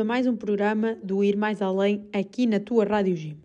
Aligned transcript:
a 0.00 0.04
mais 0.04 0.26
um 0.26 0.34
programa 0.34 0.96
do 1.02 1.22
Ir 1.22 1.36
Mais 1.36 1.60
Além 1.60 2.08
aqui 2.10 2.46
na 2.46 2.58
tua 2.58 2.84
Rádio 2.84 3.14
Gym. 3.14 3.36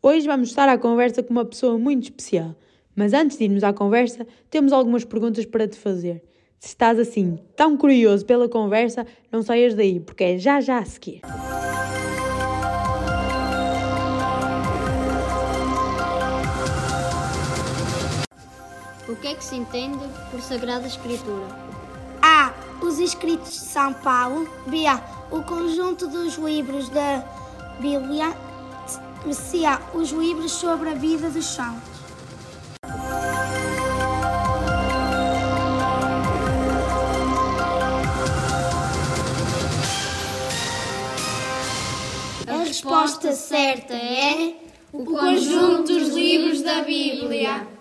Hoje 0.00 0.24
vamos 0.24 0.50
estar 0.50 0.68
à 0.68 0.78
conversa 0.78 1.20
com 1.20 1.32
uma 1.32 1.44
pessoa 1.44 1.76
muito 1.78 2.04
especial, 2.04 2.54
mas 2.94 3.12
antes 3.12 3.36
de 3.36 3.44
irmos 3.44 3.64
à 3.64 3.72
conversa, 3.72 4.24
temos 4.48 4.72
algumas 4.72 5.04
perguntas 5.04 5.44
para 5.44 5.66
te 5.66 5.76
fazer. 5.76 6.22
Se 6.60 6.68
estás 6.68 7.00
assim 7.00 7.38
tão 7.56 7.76
curioso 7.76 8.24
pela 8.24 8.48
conversa, 8.48 9.04
não 9.32 9.42
saias 9.42 9.74
daí, 9.74 9.98
porque 9.98 10.22
é 10.22 10.38
já 10.38 10.60
já 10.60 10.78
a 10.78 10.84
seguir. 10.84 11.22
O 19.08 19.16
que 19.16 19.26
é 19.26 19.34
que 19.34 19.44
se 19.44 19.56
entende 19.56 20.04
por 20.30 20.40
Sagrada 20.40 20.86
Escritura? 20.86 21.48
A. 22.22 22.54
Os 22.80 23.00
escritos 23.00 23.52
de 23.52 23.58
São 23.58 23.92
Paulo. 23.92 24.48
B. 24.66 24.84
O 25.30 25.42
conjunto 25.42 26.06
dos 26.06 26.36
livros 26.36 26.88
da 26.88 27.24
Bíblia. 27.80 28.36
C. 29.32 29.62
Os 29.92 30.10
livros 30.10 30.52
sobre 30.52 30.90
a 30.90 30.94
vida 30.94 31.28
dos 31.28 31.46
santos. 31.46 31.96
A 42.46 42.56
resposta 42.64 43.32
certa 43.32 43.94
é 43.94 44.54
o 44.92 45.04
conjunto 45.04 45.92
dos 45.92 46.10
livros 46.10 46.62
da 46.62 46.82
Bíblia. 46.82 47.75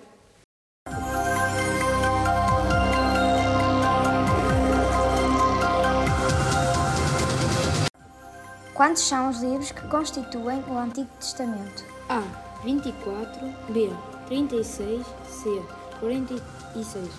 Quantos 8.76 9.04
são 9.04 9.30
os 9.30 9.40
livros 9.40 9.72
que 9.72 9.88
constituem 9.88 10.62
o 10.68 10.78
Antigo 10.78 11.08
Testamento? 11.18 11.86
A. 12.10 12.20
24 12.62 13.48
B. 13.70 13.90
36 14.28 15.06
C. 15.30 15.64
46 16.02 17.10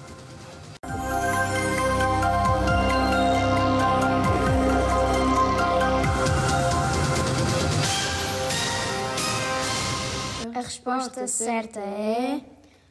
A 10.55 10.61
resposta 10.61 11.27
certa 11.27 11.81
é 11.81 12.43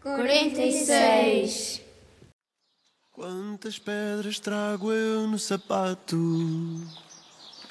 46. 0.02 1.82
Quantas 3.12 3.78
pedras 3.78 4.40
trago 4.40 4.92
eu 4.92 5.28
no 5.28 5.38
sapato? 5.38 6.18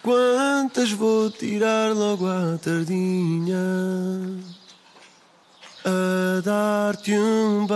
Quantas 0.04 0.92
vou 0.92 1.30
tirar 1.30 1.94
logo 1.94 2.26
à 2.26 2.58
tardinha? 2.58 3.56
A 5.82 6.42
dar-te 6.42 7.14
um 7.14 7.66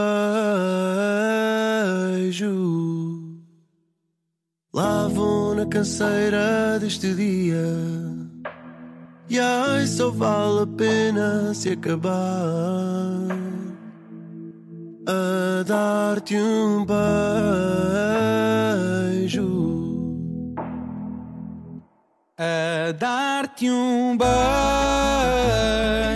beijo. 2.20 3.22
Lá 4.74 5.08
vou 5.08 5.54
na 5.54 5.64
canseira 5.64 6.78
deste 6.78 7.14
dia. 7.14 7.64
E 9.30 9.40
ai, 9.40 9.86
só 9.86 10.10
vale 10.10 10.64
a 10.64 10.66
pena 10.66 11.54
se 11.54 11.70
acabar 11.70 12.12
a 15.06 15.62
dar-te 15.62 16.36
um 16.36 16.84
beijo. 16.84 18.57
A 22.40 22.92
dar-te 22.92 23.68
um 23.68 24.16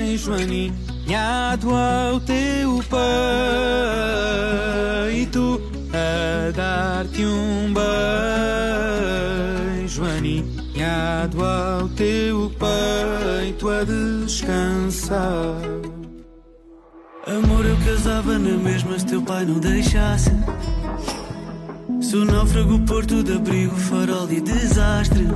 beijo 0.01 0.33
aninhado 0.33 1.75
ao 1.75 2.21
teu 2.21 2.81
peito. 5.19 5.61
A 5.93 6.53
dar-te 6.53 7.25
um 7.27 7.75
beijo 9.75 10.05
aninhado 10.05 11.45
ao 11.45 11.89
teu 11.89 12.53
peito 12.57 13.69
a 13.69 13.83
descansar. 13.83 15.57
Amor, 17.27 17.67
eu 17.67 17.77
casava 17.85 18.39
na 18.39 18.57
mesma 18.59 18.97
se 18.97 19.07
teu 19.07 19.23
pai 19.23 19.45
não 19.45 19.59
deixasse. 19.59 20.31
Sou 22.01 22.25
náufrago, 22.25 22.79
porto 22.87 23.25
de 23.25 23.33
abrigo, 23.33 23.75
farol 23.75 24.31
e 24.31 24.41
desastre. 24.41 25.27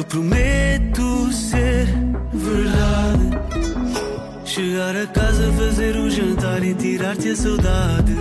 Eu 0.00 0.04
prometo 0.04 1.30
ser 1.30 1.86
verdade. 2.32 3.38
Chegar 4.46 4.96
a 4.96 5.06
casa, 5.06 5.52
fazer 5.52 5.94
um 5.94 6.08
jantar 6.08 6.62
e 6.64 6.74
tirar-te 6.74 7.28
a 7.28 7.36
saudade. 7.36 8.16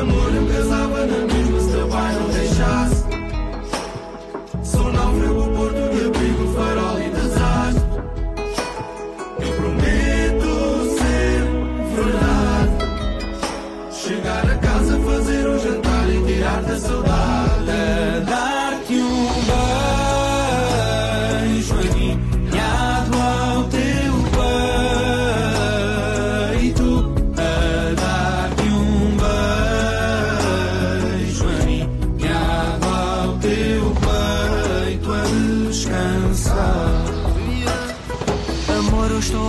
Amor, 0.00 0.34
eu 0.34 0.46
casava 0.46 1.04
na 1.04 1.26
mesma 1.26 1.60
se 1.60 1.70
teu 1.72 1.88
pai 1.88 2.14
não 2.14 2.30
deixasse. 2.30 3.04
Sou 4.62 4.90
náufrago, 4.90 5.54
porto 5.54 5.74
de 5.74 6.06
abrigo, 6.06 6.54
farol 6.54 6.97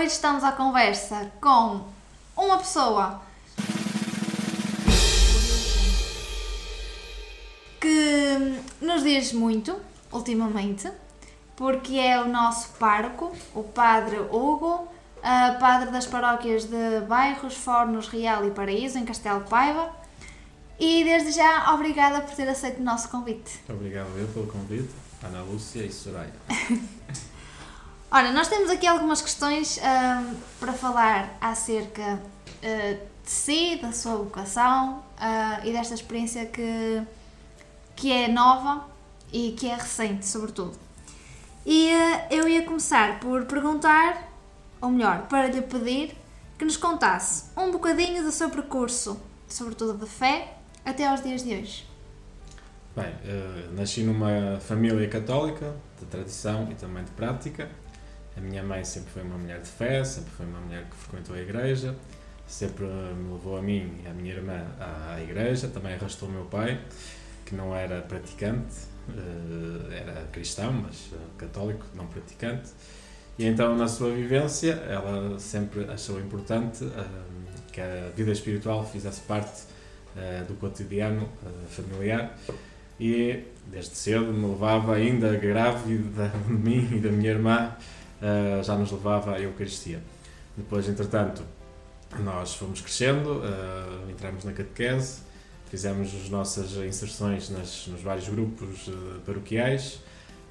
Hoje 0.00 0.12
estamos 0.12 0.42
à 0.42 0.52
conversa 0.52 1.30
com 1.42 1.84
uma 2.34 2.56
pessoa 2.56 3.20
que 7.78 8.62
nos 8.80 9.02
diz 9.02 9.34
muito 9.34 9.78
ultimamente, 10.10 10.90
porque 11.54 11.98
é 11.98 12.18
o 12.18 12.26
nosso 12.26 12.70
pároco, 12.78 13.30
o 13.54 13.62
Padre 13.62 14.16
Hugo, 14.20 14.88
padre 15.60 15.90
das 15.90 16.06
paróquias 16.06 16.64
de 16.64 17.00
Bairros, 17.06 17.54
Fornos, 17.54 18.08
Real 18.08 18.46
e 18.46 18.50
Paraíso, 18.52 18.96
em 18.96 19.04
Castelo 19.04 19.42
Paiva. 19.42 19.94
E 20.78 21.04
desde 21.04 21.32
já, 21.32 21.74
obrigada 21.74 22.22
por 22.22 22.34
ter 22.34 22.48
aceito 22.48 22.80
o 22.80 22.82
nosso 22.82 23.10
convite. 23.10 23.60
Obrigado 23.68 24.08
eu 24.16 24.26
pelo 24.28 24.46
convite, 24.46 24.94
Ana 25.22 25.42
Lúcia 25.42 25.84
e 25.84 25.92
Soraya. 25.92 26.32
Ora, 28.12 28.32
nós 28.32 28.48
temos 28.48 28.68
aqui 28.70 28.88
algumas 28.88 29.22
questões 29.22 29.78
ahm, 29.78 30.34
para 30.58 30.72
falar 30.72 31.38
acerca 31.40 32.20
ah, 32.60 32.96
de 33.24 33.30
si, 33.30 33.78
da 33.80 33.92
sua 33.92 34.16
vocação 34.16 35.04
ah, 35.16 35.60
e 35.62 35.70
desta 35.72 35.94
experiência 35.94 36.44
que, 36.46 37.02
que 37.94 38.10
é 38.10 38.26
nova 38.26 38.84
e 39.32 39.52
que 39.52 39.68
é 39.68 39.76
recente, 39.76 40.26
sobretudo. 40.26 40.76
E 41.64 41.92
ah, 41.92 42.26
eu 42.32 42.48
ia 42.48 42.64
começar 42.64 43.20
por 43.20 43.44
perguntar, 43.44 44.28
ou 44.80 44.90
melhor, 44.90 45.28
para 45.28 45.46
lhe 45.46 45.62
pedir 45.62 46.16
que 46.58 46.64
nos 46.64 46.76
contasse 46.76 47.44
um 47.56 47.70
bocadinho 47.70 48.24
do 48.24 48.32
seu 48.32 48.50
percurso, 48.50 49.20
sobretudo 49.46 49.96
de 49.96 50.10
fé, 50.10 50.56
até 50.84 51.06
aos 51.06 51.22
dias 51.22 51.44
de 51.44 51.54
hoje. 51.54 51.88
Bem, 52.96 53.14
nasci 53.76 54.02
numa 54.02 54.58
família 54.58 55.08
católica, 55.08 55.76
de 56.00 56.06
tradição 56.06 56.66
e 56.72 56.74
também 56.74 57.04
de 57.04 57.12
prática. 57.12 57.70
A 58.36 58.40
minha 58.40 58.62
mãe 58.62 58.84
sempre 58.84 59.10
foi 59.10 59.22
uma 59.22 59.36
mulher 59.36 59.60
de 59.60 59.68
fé, 59.68 60.04
sempre 60.04 60.30
foi 60.30 60.46
uma 60.46 60.60
mulher 60.60 60.84
que 60.84 60.96
frequentou 60.96 61.34
a 61.34 61.40
igreja, 61.40 61.94
sempre 62.46 62.84
me 62.84 63.32
levou 63.32 63.56
a 63.56 63.62
mim 63.62 64.00
e 64.04 64.08
à 64.08 64.12
minha 64.12 64.34
irmã 64.34 64.66
à 64.78 65.20
igreja, 65.20 65.68
também 65.68 65.94
arrastou 65.94 66.28
o 66.28 66.32
meu 66.32 66.44
pai, 66.44 66.80
que 67.44 67.54
não 67.54 67.74
era 67.74 68.00
praticante, 68.02 68.90
eh, 69.08 69.98
era 70.00 70.26
cristão, 70.32 70.72
mas 70.72 71.10
eh, 71.12 71.16
católico, 71.38 71.84
não 71.94 72.06
praticante. 72.06 72.70
E 73.38 73.46
então, 73.46 73.76
na 73.76 73.88
sua 73.88 74.10
vivência, 74.10 74.72
ela 74.72 75.38
sempre 75.38 75.84
achou 75.84 76.20
importante 76.20 76.84
eh, 76.84 77.04
que 77.72 77.80
a 77.80 78.10
vida 78.14 78.30
espiritual 78.32 78.86
fizesse 78.86 79.20
parte 79.22 79.62
do 80.48 80.54
cotidiano 80.54 81.28
familiar 81.68 82.36
e 82.98 83.44
desde 83.68 83.94
cedo 83.94 84.32
me 84.32 84.44
levava 84.44 84.96
ainda 84.96 85.36
grávida 85.36 86.32
de 86.48 86.52
mim 86.52 86.88
e 86.96 86.98
da 86.98 87.10
minha 87.10 87.30
irmã 87.30 87.76
eh, 88.22 88.62
já 88.62 88.76
nos 88.76 88.90
levava 88.90 89.34
à 89.34 89.40
Eucaristia. 89.40 90.02
Depois 90.56 90.88
entretanto 90.88 91.42
nós 92.18 92.54
fomos 92.54 92.80
crescendo 92.80 93.42
eh, 93.44 94.10
entramos 94.10 94.44
na 94.44 94.52
catequese 94.52 95.20
fizemos 95.70 96.12
as 96.14 96.28
nossas 96.28 96.72
inserções 96.72 97.48
nas, 97.50 97.86
nos 97.86 98.02
vários 98.02 98.28
grupos 98.28 98.88
eh, 98.88 99.20
paroquiais 99.24 100.00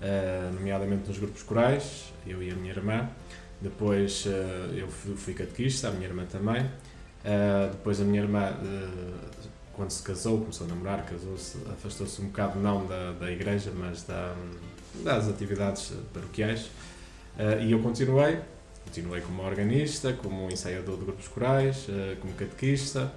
eh, 0.02 0.50
nomeadamente 0.54 1.08
nos 1.08 1.18
grupos 1.18 1.44
corais 1.44 2.14
eu 2.26 2.42
e 2.44 2.52
a 2.52 2.56
minha 2.56 2.72
irmã. 2.72 3.10
Depois 3.62 4.26
eu 4.74 4.88
fui, 4.88 5.34
catequista 5.34 5.90
a 5.90 5.92
minha 5.92 6.08
irmã 6.08 6.26
também. 6.26 6.62
Uh, 6.62 7.70
depois 7.72 8.00
a 8.00 8.06
minha 8.06 8.22
irmã, 8.22 8.52
uh, 8.52 9.50
quando 9.74 9.90
se 9.92 10.02
casou, 10.02 10.40
começou 10.40 10.66
a 10.66 10.70
namorar, 10.70 11.06
casou-se, 11.06 11.58
afastou-se 11.70 12.22
um 12.22 12.28
bocado 12.28 12.58
não 12.60 12.86
da, 12.86 13.12
da 13.12 13.30
igreja, 13.30 13.72
mas 13.76 14.04
da, 14.04 14.34
das 15.04 15.28
atividades 15.28 15.92
paroquiais. 16.14 16.70
Uh, 17.40 17.64
e 17.64 17.72
eu 17.72 17.80
continuei, 17.80 18.38
continuei 18.84 19.22
como 19.22 19.42
organista, 19.44 20.12
como 20.12 20.52
ensaiador 20.52 20.98
de 20.98 21.06
grupos 21.06 21.30
corais, 21.30 21.88
uh, 21.88 22.18
como 22.20 22.34
catequista. 22.34 23.14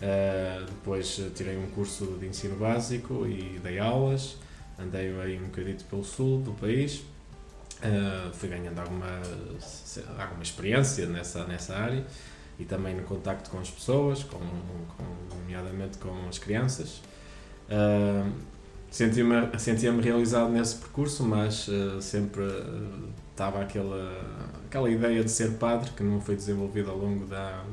Uh, 0.00 0.64
depois 0.64 1.20
tirei 1.34 1.58
um 1.58 1.66
curso 1.70 2.06
de 2.20 2.26
ensino 2.26 2.54
básico 2.54 3.26
e 3.26 3.58
dei 3.60 3.80
aulas. 3.80 4.36
Andei 4.78 5.12
aí 5.20 5.36
um 5.38 5.46
bocadito 5.46 5.84
pelo 5.86 6.04
sul 6.04 6.40
do 6.40 6.52
país. 6.52 7.02
Fui 8.34 8.48
ganhando 8.48 8.78
alguma, 8.78 9.20
alguma 10.18 10.42
experiência 10.42 11.06
nessa, 11.06 11.44
nessa 11.44 11.76
área 11.76 12.02
e 12.58 12.64
também 12.64 12.94
no 12.94 13.02
contacto 13.02 13.50
com 13.50 13.58
as 13.58 13.68
pessoas, 13.68 14.22
com, 14.22 14.38
com, 14.38 15.36
nomeadamente 15.36 15.98
com 15.98 16.26
as 16.28 16.38
crianças. 16.38 17.02
Uh, 17.68 18.32
Sentia-me 18.90 19.58
sentia 19.58 19.92
realizado 19.92 20.52
nesse 20.52 20.76
percurso, 20.76 21.24
mas 21.24 21.68
sempre 22.00 22.44
estava 23.34 23.60
aquela, 23.60 24.56
aquela 24.66 24.88
ideia 24.88 25.24
de 25.24 25.30
ser 25.30 25.54
padre 25.54 25.90
que 25.90 26.04
não 26.04 26.20
foi 26.20 26.36
desenvolvida 26.36 26.90
ao 26.90 26.96
longo 26.96 27.26
da, 27.26 27.64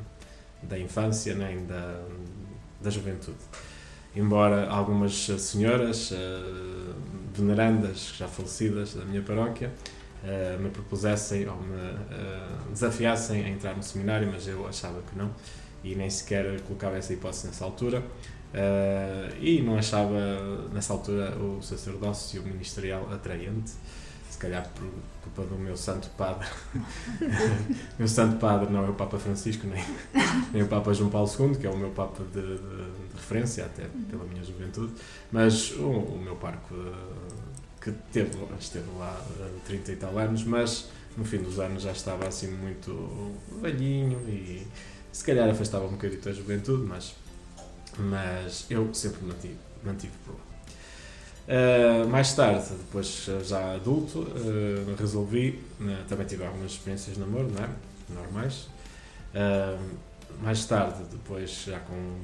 da 0.64 0.78
infância 0.78 1.36
nem 1.36 1.66
da, 1.66 2.02
da 2.82 2.90
juventude. 2.90 3.38
Embora 4.16 4.68
algumas 4.68 5.14
senhoras 5.14 6.12
uh, 6.12 6.96
venerandas, 7.34 8.14
já 8.18 8.28
falecidas 8.28 8.96
da 8.96 9.06
minha 9.06 9.22
paróquia, 9.22 9.72
uh, 10.24 10.60
me 10.62 10.70
propusessem 10.70 11.48
ou 11.48 11.56
me 11.56 11.76
uh, 11.76 12.72
desafiassem 12.72 13.46
a 13.46 13.50
entrar 13.50 13.78
no 13.78 13.84
seminário, 13.84 14.30
mas 14.30 14.48
eu 14.48 14.68
achava 14.68 15.02
que 15.04 15.18
não 15.18 15.32
e 15.84 15.96
nem 15.96 16.10
sequer 16.10 16.60
colocava 16.62 16.98
essa 16.98 17.14
hipótese 17.14 17.48
nessa 17.48 17.64
altura. 17.64 18.00
Uh, 18.54 19.34
e 19.40 19.62
não 19.62 19.78
achava 19.78 20.68
nessa 20.74 20.92
altura 20.92 21.34
o 21.38 21.62
sacerdócio 21.62 22.44
ministerial 22.44 23.10
atraente, 23.14 23.72
se 24.30 24.38
calhar 24.38 24.68
por 24.76 25.21
culpa 25.34 25.50
do 25.50 25.60
meu 25.60 25.76
santo 25.76 26.10
padre. 26.12 26.48
meu 27.98 28.08
santo 28.08 28.38
padre 28.38 28.72
não 28.72 28.86
é 28.86 28.90
o 28.90 28.94
Papa 28.94 29.18
Francisco, 29.18 29.66
nem, 29.68 29.84
nem 30.54 30.64
o 30.64 30.68
Papa 30.68 30.94
João 30.94 31.10
Paulo 31.10 31.30
II, 31.40 31.56
que 31.56 31.66
é 31.66 31.70
o 31.70 31.78
meu 31.78 31.90
Papa 31.90 32.24
de, 32.24 32.42
de, 32.42 32.58
de 32.58 33.16
referência, 33.16 33.66
até 33.66 33.88
pela 34.10 34.26
minha 34.26 34.44
juventude, 34.44 34.94
mas 35.32 35.72
o, 35.72 35.90
o 35.90 36.20
meu 36.22 36.36
parco 36.36 36.76
que 37.80 37.92
teve, 38.12 38.32
esteve 38.60 38.90
lá 38.98 39.10
há 39.10 39.66
30 39.66 39.92
e 39.92 39.96
tal 39.96 40.18
anos, 40.18 40.44
mas 40.44 40.90
no 41.18 41.26
fim 41.26 41.40
dos 41.40 41.60
anos 41.60 41.84
já 41.84 41.92
estava 41.92 42.28
assim 42.28 42.48
muito 42.52 43.36
velhinho 43.60 44.20
e 44.30 44.68
se 45.12 45.24
calhar 45.24 45.50
afastava 45.50 45.86
um 45.86 45.92
bocadinho 45.92 46.22
da 46.22 46.32
juventude, 46.32 46.84
mas, 46.84 47.16
mas 47.98 48.66
eu 48.70 48.94
sempre 48.94 49.26
mantive, 49.26 49.58
mantive 49.84 50.14
por 50.26 50.36
lá. 50.36 50.51
Uh, 51.48 52.08
mais 52.08 52.34
tarde, 52.34 52.68
depois 52.70 53.28
já 53.44 53.74
adulto, 53.74 54.20
uh, 54.20 54.96
resolvi, 54.98 55.60
uh, 55.80 56.08
também 56.08 56.26
tive 56.28 56.46
algumas 56.46 56.74
experiências 56.74 57.16
de 57.16 57.20
namoro, 57.20 57.50
não 57.50 57.64
é? 57.64 57.70
normais. 58.14 58.68
mais 60.42 60.66
tarde, 60.66 61.04
depois 61.10 61.64
já 61.66 61.80
com 61.80 62.18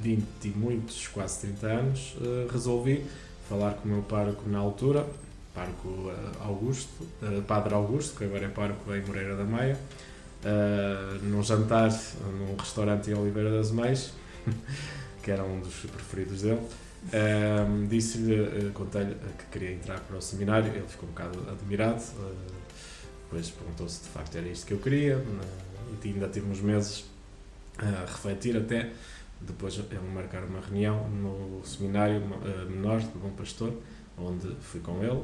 20 0.00 0.24
e 0.44 0.48
muitos, 0.48 1.08
quase 1.08 1.40
30 1.40 1.66
anos, 1.66 2.16
resolvi 2.52 3.04
falar 3.48 3.72
com 3.74 3.88
o 3.88 3.92
meu 3.92 4.02
pároco 4.02 4.46
na 4.46 4.58
altura, 4.58 5.06
pároco 5.54 6.12
Augusto, 6.40 7.06
Padre 7.46 7.72
Augusto, 7.72 8.18
que 8.18 8.24
agora 8.24 8.44
é 8.44 8.48
pároco 8.48 8.94
em 8.94 9.00
Moreira 9.00 9.36
da 9.36 9.44
Maia, 9.44 9.78
num 11.22 11.42
jantar 11.42 11.90
num 12.20 12.54
restaurante 12.56 13.10
em 13.10 13.14
Oliveira 13.14 13.50
das 13.50 13.70
Meias, 13.70 14.12
que 15.22 15.30
era 15.30 15.42
um 15.42 15.60
dos 15.60 15.74
preferidos 15.90 16.42
dele. 16.42 16.60
Uh, 17.08 17.86
Disse-lhe, 17.86 18.40
uh, 18.40 18.72
contei-lhe 18.72 19.14
que 19.14 19.46
queria 19.50 19.72
entrar 19.72 19.98
para 20.00 20.16
o 20.16 20.20
seminário, 20.20 20.70
ele 20.74 20.86
ficou 20.86 21.08
um 21.08 21.12
bocado 21.12 21.38
admirado, 21.50 22.02
uh, 22.18 22.34
depois 23.24 23.50
perguntou 23.50 23.88
se 23.88 24.02
de 24.02 24.08
facto 24.10 24.36
era 24.36 24.46
isto 24.46 24.66
que 24.66 24.74
eu 24.74 24.78
queria, 24.78 25.24
e 26.04 26.08
ainda 26.08 26.28
tive 26.28 26.50
uns 26.50 26.60
meses 26.60 27.06
a 27.78 28.04
refletir 28.04 28.56
até, 28.56 28.92
depois 29.40 29.78
ele 29.78 30.00
marcar 30.12 30.44
uma 30.44 30.60
reunião 30.60 31.08
no 31.08 31.64
seminário 31.64 32.20
menor 32.68 33.00
de 33.00 33.06
Bom 33.18 33.30
Pastor, 33.30 33.72
onde 34.18 34.54
fui 34.60 34.80
com 34.80 35.02
ele, 35.02 35.22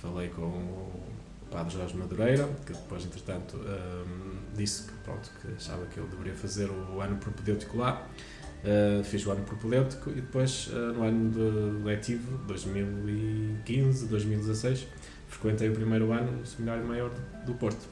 falei 0.00 0.28
com 0.28 0.42
o 0.42 1.02
Padre 1.50 1.74
Jorge 1.74 1.96
Madureira, 1.96 2.48
que 2.64 2.72
depois, 2.72 3.04
entretanto, 3.04 3.56
um, 3.56 4.54
disse 4.54 4.84
que, 4.84 4.92
pronto, 5.04 5.30
que 5.40 5.48
achava 5.54 5.84
que 5.86 5.98
eu 5.98 6.06
deveria 6.06 6.34
fazer 6.34 6.70
o 6.70 7.00
ano 7.00 7.16
propedêutico 7.16 7.78
lá. 7.78 8.06
Uh, 8.66 9.04
fiz 9.04 9.24
o 9.24 9.30
ano 9.30 9.44
propedêutico 9.44 10.10
e 10.10 10.14
depois, 10.14 10.66
uh, 10.72 10.92
no 10.92 11.04
ano 11.04 11.30
de 11.30 11.38
letivo, 11.84 12.36
2015-2016, 12.48 14.86
frequentei 15.28 15.68
o 15.68 15.72
primeiro 15.72 16.10
ano 16.10 16.32
no 16.32 16.44
Seminário 16.44 16.84
Maior 16.84 17.12
do 17.44 17.54
Porto. 17.54 17.86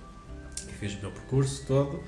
E 0.68 0.72
fiz 0.72 0.96
o 0.96 1.00
meu 1.00 1.12
percurso 1.12 1.64
todo 1.64 1.98
uh, 1.98 2.02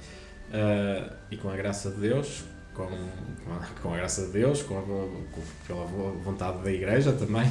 e, 1.31 1.37
com 1.37 1.49
a 1.49 1.55
graça 1.55 1.93
de 1.93 2.01
Deus, 2.01 2.43
com, 2.75 2.89
com, 2.89 3.53
a, 3.53 3.59
com 3.81 3.95
a 3.95 3.99
graça 3.99 4.27
de 4.27 4.33
Deus, 4.33 4.63
com, 4.63 4.77
a, 4.77 4.83
com 4.83 5.23
pela 5.65 5.85
vontade 5.85 6.65
da 6.65 6.73
Igreja 6.73 7.13
também, 7.13 7.49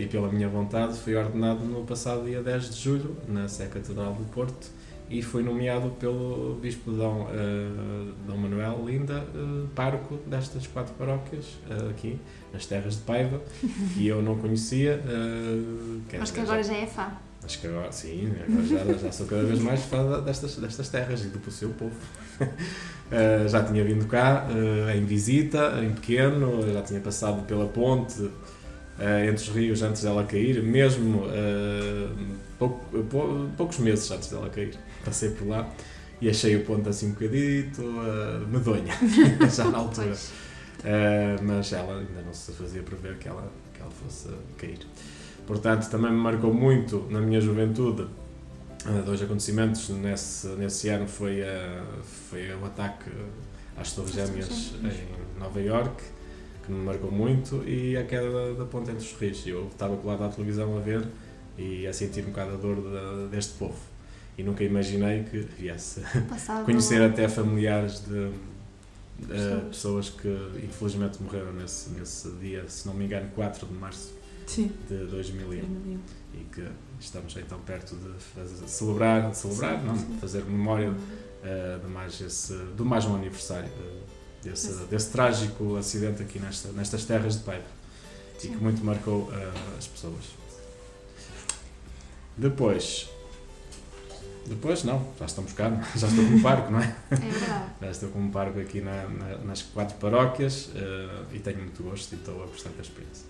e 0.00 0.06
pela 0.06 0.32
minha 0.32 0.48
vontade 0.48 0.98
fui 0.98 1.14
ordenado 1.14 1.64
no 1.64 1.84
passado 1.84 2.24
dia 2.24 2.42
10 2.42 2.74
de 2.74 2.80
julho 2.80 3.16
na 3.28 3.46
Sé 3.46 3.66
Catedral 3.66 4.14
do 4.14 4.24
Porto 4.32 4.81
e 5.10 5.20
fui 5.22 5.42
nomeado 5.42 5.90
pelo 6.00 6.58
Bispo 6.60 6.90
Dom, 6.90 7.22
uh, 7.22 8.12
Dom 8.26 8.36
Manuel 8.36 8.84
Linda 8.86 9.24
uh, 9.34 9.68
pároco 9.74 10.18
destas 10.26 10.66
quatro 10.66 10.94
paróquias 10.94 11.58
aqui 11.90 12.18
nas 12.52 12.66
terras 12.66 12.96
de 12.96 13.02
Paiva 13.02 13.40
e 13.96 14.08
eu 14.08 14.22
não 14.22 14.36
conhecia 14.38 15.02
mas 16.18 16.30
que 16.30 16.40
agora 16.40 16.62
já, 16.62 16.72
já 16.72 16.78
é 16.78 16.86
fã 16.86 17.12
acho 17.44 17.60
que 17.60 17.66
agora 17.66 17.90
sim 17.90 18.32
agora 18.48 18.66
já, 18.66 18.84
já 18.94 19.12
sou 19.12 19.26
cada 19.26 19.42
vez 19.42 19.58
mais 19.58 19.82
fã 19.84 20.20
destas, 20.20 20.56
destas 20.56 20.88
terras 20.88 21.24
e 21.24 21.28
do 21.28 21.50
seu 21.50 21.70
povo 21.70 21.96
já 23.48 23.62
tinha 23.64 23.84
vindo 23.84 24.06
cá 24.06 24.46
em 24.94 25.04
visita 25.04 25.80
em 25.82 25.92
pequeno 25.92 26.72
já 26.72 26.82
tinha 26.82 27.00
passado 27.00 27.46
pela 27.46 27.66
ponte 27.66 28.30
uh, 28.98 29.28
entre 29.28 29.42
os 29.42 29.48
rios 29.48 29.82
antes 29.82 30.02
dela 30.02 30.24
cair, 30.24 30.62
mesmo 30.62 31.24
uh, 31.24 32.16
pouco, 32.58 33.02
pou, 33.04 33.48
poucos 33.56 33.78
meses 33.78 34.10
antes 34.10 34.28
dela 34.28 34.48
cair. 34.48 34.78
Passei 35.04 35.30
por 35.30 35.46
lá 35.48 35.68
e 36.20 36.28
achei 36.30 36.54
o 36.56 36.64
ponto 36.64 36.88
assim 36.88 37.08
um 37.08 37.12
bocadito 37.12 37.82
uh, 37.82 38.46
medonha, 38.48 38.94
já 39.54 39.64
na 39.64 39.78
altura. 39.78 40.12
Uh, 40.12 41.42
mas 41.42 41.72
ela 41.72 41.98
ainda 41.98 42.22
não 42.24 42.32
se 42.32 42.52
fazia 42.52 42.82
prever 42.82 43.16
que 43.18 43.28
ela, 43.28 43.50
que 43.74 43.80
ela 43.80 43.90
fosse 43.90 44.28
cair. 44.56 44.78
Portanto, 45.46 45.88
também 45.90 46.10
me 46.12 46.18
marcou 46.18 46.52
muito 46.54 47.06
na 47.10 47.20
minha 47.20 47.40
juventude 47.40 48.02
uh, 48.02 49.02
dois 49.04 49.20
acontecimentos. 49.22 49.88
Nesse, 49.90 50.46
nesse 50.48 50.88
ano 50.88 51.06
foi, 51.08 51.40
uh, 51.42 52.02
foi 52.30 52.52
o 52.54 52.64
ataque 52.64 53.10
às 53.76 53.92
Torres 53.92 54.12
Gêmeas 54.12 54.74
em 54.84 55.40
Nova 55.40 55.60
York, 55.60 56.02
que 56.64 56.70
me 56.70 56.84
marcou 56.84 57.10
muito, 57.10 57.64
e 57.66 57.96
a 57.96 58.04
queda 58.04 58.54
da 58.54 58.64
ponte 58.64 58.90
entre 58.90 59.04
os 59.04 59.12
rios. 59.20 59.44
Eu 59.46 59.66
estava 59.66 59.96
colado 59.96 60.22
à 60.22 60.28
televisão 60.28 60.76
a 60.76 60.80
ver 60.80 61.04
e 61.58 61.86
a 61.86 61.92
sentir 61.92 62.22
um 62.24 62.30
bocado 62.30 62.52
a 62.52 62.56
dor 62.56 62.76
da- 62.80 63.26
deste 63.28 63.54
povo. 63.54 63.74
E 64.38 64.42
nunca 64.42 64.64
imaginei 64.64 65.24
que 65.24 65.38
viesse 65.40 66.00
Passava 66.28 66.64
conhecer 66.64 67.02
até 67.02 67.28
familiares 67.28 68.00
de, 68.00 68.30
de 69.18 69.60
Pessoas. 69.68 70.08
que 70.10 70.28
infelizmente 70.64 71.22
morreram 71.22 71.52
nesse, 71.52 71.90
nesse 71.90 72.30
dia, 72.40 72.64
se 72.68 72.86
não 72.86 72.94
me 72.94 73.04
engano, 73.04 73.28
4 73.34 73.66
de 73.66 73.74
março 73.74 74.14
Sim. 74.46 74.72
de 74.88 74.96
2001 75.06 75.98
e 76.34 76.44
que 76.52 76.66
estamos 76.98 77.36
aí 77.36 77.44
tão 77.44 77.60
perto 77.60 77.94
de 77.94 78.10
fazer- 78.34 78.66
celebrar, 78.66 79.30
de 79.30 79.36
celebrar, 79.36 79.78
Sim, 79.80 79.86
não, 79.86 79.96
sim. 79.96 80.16
fazer 80.20 80.44
memória 80.44 80.92
eh, 81.44 81.78
de 81.84 81.90
mais 81.90 82.18
esse, 82.20 82.54
do 82.76 82.84
mais 82.86 83.04
um 83.04 83.14
aniversário 83.14 83.68
eh, 83.68 83.98
desse, 84.42 84.68
Esse. 84.70 84.84
desse 84.86 85.10
trágico 85.10 85.76
acidente 85.76 86.22
aqui 86.22 86.38
nesta, 86.38 86.68
nestas 86.72 87.04
terras 87.04 87.36
de 87.36 87.42
Paiva 87.44 87.64
e 88.42 88.48
que 88.48 88.56
muito 88.56 88.82
marcou 88.84 89.30
eh, 89.32 89.52
as 89.78 89.86
pessoas. 89.86 90.24
Depois, 92.36 93.08
depois 94.46 94.84
não, 94.84 95.06
já 95.18 95.26
estamos 95.26 95.52
cá, 95.54 95.70
já 95.96 96.06
estou 96.08 96.24
com 96.24 96.36
o 96.36 96.42
parque, 96.42 96.72
não 96.72 96.80
é? 96.80 96.96
É 97.10 97.16
verdade. 97.16 97.64
Já 97.82 97.90
estou 97.90 98.08
com 98.10 98.20
um 98.20 98.30
parque 98.30 98.60
aqui 98.60 98.80
na- 98.80 99.08
na- 99.08 99.38
nas 99.38 99.60
quatro 99.62 99.96
paróquias 99.96 100.70
eh, 100.76 101.22
e 101.32 101.38
tenho 101.40 101.58
muito 101.58 101.82
gosto 101.82 102.12
e 102.12 102.14
estou 102.16 102.40
a 102.42 102.46
gostar 102.46 102.70
da 102.70 102.80
experiência. 102.82 103.26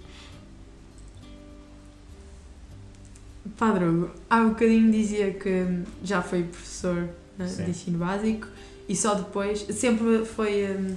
Padre 3.57 3.85
Hugo, 3.87 4.11
há 4.31 4.42
bocadinho 4.45 4.90
dizia 4.92 5.33
que 5.33 5.83
já 6.04 6.23
foi 6.23 6.42
professor 6.45 7.09
né, 7.38 7.47
Sim. 7.49 7.64
de 7.64 7.71
ensino 7.71 7.99
básico 7.99 8.47
e 8.88 8.95
só 8.97 9.14
depois, 9.14 9.61
sempre 9.71 10.25
foi. 10.25 10.66
hum, 10.71 10.97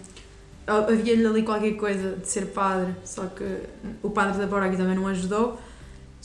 Havia-lhe 0.68 1.26
ali 1.28 1.44
qualquer 1.44 1.74
coisa 1.78 2.16
de 2.16 2.28
ser 2.28 2.48
padre, 2.48 2.96
só 3.06 3.28
que 3.28 3.44
o 4.02 4.10
padre 4.10 4.40
da 4.40 4.48
paróquia 4.48 4.76
também 4.76 4.96
não 4.96 5.08
ajudou. 5.08 5.60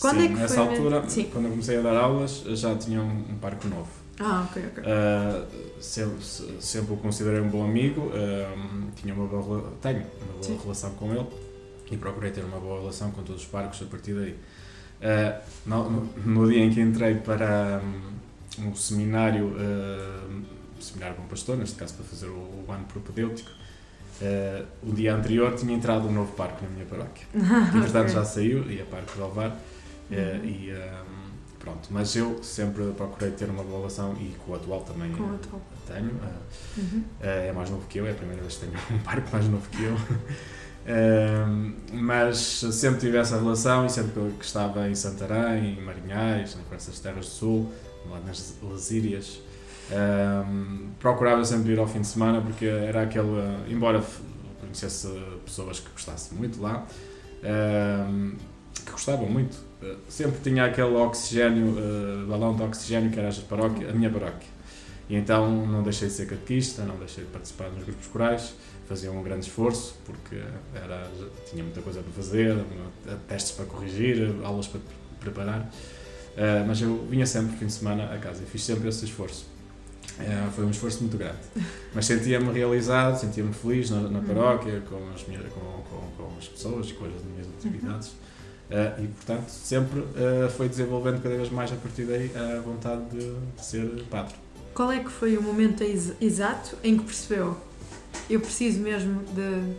Quando 0.00 0.16
Sim, 0.18 0.24
é 0.24 0.28
que 0.28 0.34
nessa 0.34 0.54
foi 0.54 0.66
altura? 0.66 1.08
Sim. 1.08 1.24
quando 1.32 1.44
eu 1.44 1.50
comecei 1.50 1.78
a 1.78 1.80
dar 1.82 1.96
aulas, 1.96 2.42
já 2.48 2.74
tinha 2.76 3.00
um, 3.00 3.24
um 3.30 3.38
parque 3.40 3.68
novo. 3.68 3.88
Ah, 4.18 4.46
ok, 4.50 4.62
ok. 4.66 4.82
Uh, 4.84 5.82
sempre, 5.82 6.16
sempre 6.60 6.92
o 6.94 6.96
considerei 6.96 7.40
um 7.40 7.48
bom 7.48 7.64
amigo, 7.64 8.02
um, 8.12 8.90
tinha 8.96 9.14
uma 9.14 9.26
boa, 9.26 9.72
tenho 9.80 9.98
uma 9.98 10.32
boa 10.32 10.42
Sim. 10.42 10.58
relação 10.62 10.90
com 10.90 11.10
ele 11.12 11.26
e 11.90 11.96
procurei 11.96 12.30
ter 12.30 12.44
uma 12.44 12.58
boa 12.60 12.80
relação 12.80 13.10
com 13.10 13.22
todos 13.22 13.42
os 13.42 13.48
parques 13.48 13.80
a 13.82 13.86
partir 13.86 14.12
daí. 14.14 14.36
Uh, 15.02 15.40
no, 15.66 15.90
no- 16.26 16.50
dia 16.50 16.62
em 16.64 16.70
que 16.70 16.80
entrei 16.80 17.14
para 17.14 17.80
um, 18.58 18.68
um 18.68 18.74
seminário, 18.76 19.46
uh, 19.46 20.30
um 20.78 20.80
seminário 20.80 21.16
com 21.16 21.22
pastor, 21.24 21.56
neste 21.56 21.76
caso 21.76 21.94
para 21.94 22.04
fazer 22.04 22.26
o, 22.26 22.64
o 22.66 22.66
ano 22.70 22.84
propedêutico, 22.84 23.50
uh, 24.20 24.66
o 24.82 24.92
dia 24.92 25.14
anterior 25.14 25.54
tinha 25.56 25.74
entrado 25.74 26.06
um 26.06 26.12
novo 26.12 26.32
parque 26.32 26.62
na 26.64 26.70
minha 26.70 26.84
paróquia. 26.84 27.24
que 27.32 27.38
entretanto 27.78 28.04
Ok. 28.10 28.14
já 28.14 28.24
saiu, 28.24 28.70
e 28.70 28.80
a 28.82 28.84
Parque 28.84 29.16
do 29.16 29.22
Alvar, 29.24 29.56
Uhum. 30.10 30.44
e 30.44 30.70
ehm, 30.70 31.30
pronto. 31.58 31.88
Mas 31.90 32.14
eu 32.16 32.42
sempre 32.42 32.84
procurei 32.92 33.30
ter 33.32 33.48
uma 33.50 33.62
boa 33.62 33.78
relação 33.78 34.14
e 34.20 34.34
com 34.44 34.52
o 34.52 34.54
atual 34.54 34.80
também 34.82 35.10
Com 35.12 35.24
o 35.24 35.32
eh, 35.32 35.34
atual. 35.36 35.62
tenho. 35.86 36.10
eh, 36.22 36.80
Uhum. 36.80 37.04
eh, 37.20 37.48
é 37.48 37.52
mais 37.52 37.68
novo 37.70 37.86
que 37.88 37.98
eu, 37.98 38.06
é 38.06 38.10
a 38.12 38.14
primeira 38.14 38.40
vez 38.42 38.56
que 38.56 38.66
tenho 38.66 38.78
um 38.98 39.02
parque 39.02 39.30
mais 39.32 39.46
novo 39.48 39.68
que 39.70 39.82
eu. 39.84 39.94
Ehm, 40.86 41.74
mas 41.92 42.38
sempre 42.38 43.00
tive 43.00 43.18
essa 43.18 43.38
relação 43.38 43.84
e 43.84 43.90
sempre 43.90 44.32
que 44.38 44.44
estava 44.44 44.88
em 44.88 44.94
Santarém, 44.94 45.78
em 45.78 45.80
Marinhais, 45.82 46.54
por 46.68 46.74
essas 46.74 46.98
terras 46.98 47.26
do 47.26 47.30
sul, 47.30 47.72
lá 48.10 48.18
nas 48.20 48.54
Lasírias, 48.62 49.42
ehm, 49.90 50.88
procurava 50.98 51.44
sempre 51.44 51.72
ir 51.72 51.78
ao 51.78 51.86
fim 51.86 52.00
de 52.00 52.06
semana 52.06 52.40
porque 52.40 52.64
era 52.64 53.02
aquele, 53.02 53.28
eh, 53.38 53.58
embora 53.68 54.02
conhecesse 54.58 55.06
pessoas 55.44 55.80
que 55.80 55.90
gostassem 55.90 56.36
muito 56.38 56.60
lá, 56.62 56.86
que 58.84 58.90
gostavam 58.90 59.26
muito, 59.28 59.56
eh, 59.56 59.69
sempre 60.08 60.40
tinha 60.42 60.64
aquele 60.66 60.94
oxigênio, 60.94 61.76
eh, 61.78 62.26
balão 62.28 62.54
de 62.54 62.62
oxigênio 62.62 63.10
que 63.10 63.18
era 63.18 63.28
a, 63.28 63.32
paróquia, 63.48 63.90
a 63.90 63.92
minha 63.92 64.10
paróquia. 64.10 64.48
E 65.08 65.16
então 65.16 65.66
não 65.66 65.82
deixei 65.82 66.08
de 66.08 66.14
ser 66.14 66.26
catequista, 66.26 66.82
não 66.84 66.96
deixei 66.96 67.24
de 67.24 67.30
participar 67.30 67.68
nos 67.70 67.82
grupos 67.84 68.06
corais, 68.08 68.54
fazia 68.88 69.10
um 69.10 69.22
grande 69.22 69.46
esforço 69.46 69.96
porque 70.04 70.36
era, 70.74 71.08
tinha 71.50 71.62
muita 71.64 71.80
coisa 71.82 72.00
para 72.00 72.12
fazer, 72.12 72.56
testes 73.28 73.52
para 73.52 73.64
corrigir, 73.66 74.34
aulas 74.44 74.66
para 74.66 74.80
preparar, 75.20 75.70
Eh, 76.36 76.64
mas 76.66 76.80
eu 76.80 77.06
vinha 77.10 77.26
sempre 77.26 77.56
fim 77.56 77.66
de 77.66 77.72
semana 77.72 78.04
a 78.14 78.16
casa 78.16 78.40
e 78.44 78.46
fiz 78.46 78.62
sempre 78.62 78.88
esse 78.88 79.04
esforço. 79.04 79.46
Eh, 80.20 80.48
foi 80.54 80.64
um 80.64 80.70
esforço 80.70 81.00
muito 81.00 81.16
grande, 81.18 81.38
mas 81.92 82.06
sentia-me 82.06 82.52
realizado, 82.52 83.18
sentia-me 83.18 83.52
feliz 83.52 83.90
na, 83.90 84.02
na 84.02 84.20
Uhum. 84.20 84.24
paróquia, 84.26 84.80
com 84.88 84.96
as, 85.12 85.26
minhas, 85.26 85.42
com, 85.52 85.60
com, 85.60 86.00
com 86.16 86.38
as 86.38 86.46
pessoas 86.46 86.92
com 86.92 87.04
as 87.04 87.22
minhas 87.24 87.48
atividades. 87.58 88.12
Eh, 88.70 88.92
e 89.02 89.06
portanto 89.08 89.48
sempre 89.48 90.00
eh, 90.16 90.48
foi 90.56 90.68
desenvolvendo 90.68 91.20
cada 91.22 91.34
vez 91.36 91.50
mais 91.50 91.72
a 91.72 91.76
partir 91.76 92.04
daí 92.04 92.30
a 92.36 92.60
vontade 92.60 93.02
de, 93.10 93.34
ser 93.64 93.84
padre. 94.08 94.34
Qual 94.74 94.92
é 94.92 95.00
que 95.00 95.10
foi 95.10 95.36
o 95.36 95.42
momento 95.42 95.82
ex- 95.82 96.12
exato 96.20 96.76
em 96.84 96.96
que 96.96 97.04
percebeu 97.04 97.56
eu 98.28 98.38
preciso 98.40 98.78
mesmo 98.80 99.22
de, 99.34 99.74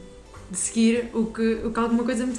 de 0.51 0.57
seguir 0.57 1.09
o 1.13 1.25
que, 1.27 1.53
o 1.65 1.71
que 1.71 1.79
alguma, 1.79 2.03
coisa 2.03 2.25
me 2.25 2.33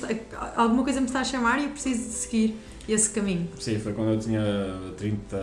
alguma 0.56 0.84
coisa 0.84 1.00
me 1.00 1.06
está 1.06 1.20
a 1.20 1.24
chamar 1.24 1.58
e 1.58 1.64
eu 1.64 1.70
preciso 1.70 2.02
de 2.02 2.14
seguir 2.14 2.56
esse 2.86 3.08
caminho? 3.10 3.48
Sim, 3.58 3.78
foi 3.78 3.92
quando 3.94 4.10
eu 4.12 4.18
tinha 4.18 4.42
30, 4.98 5.38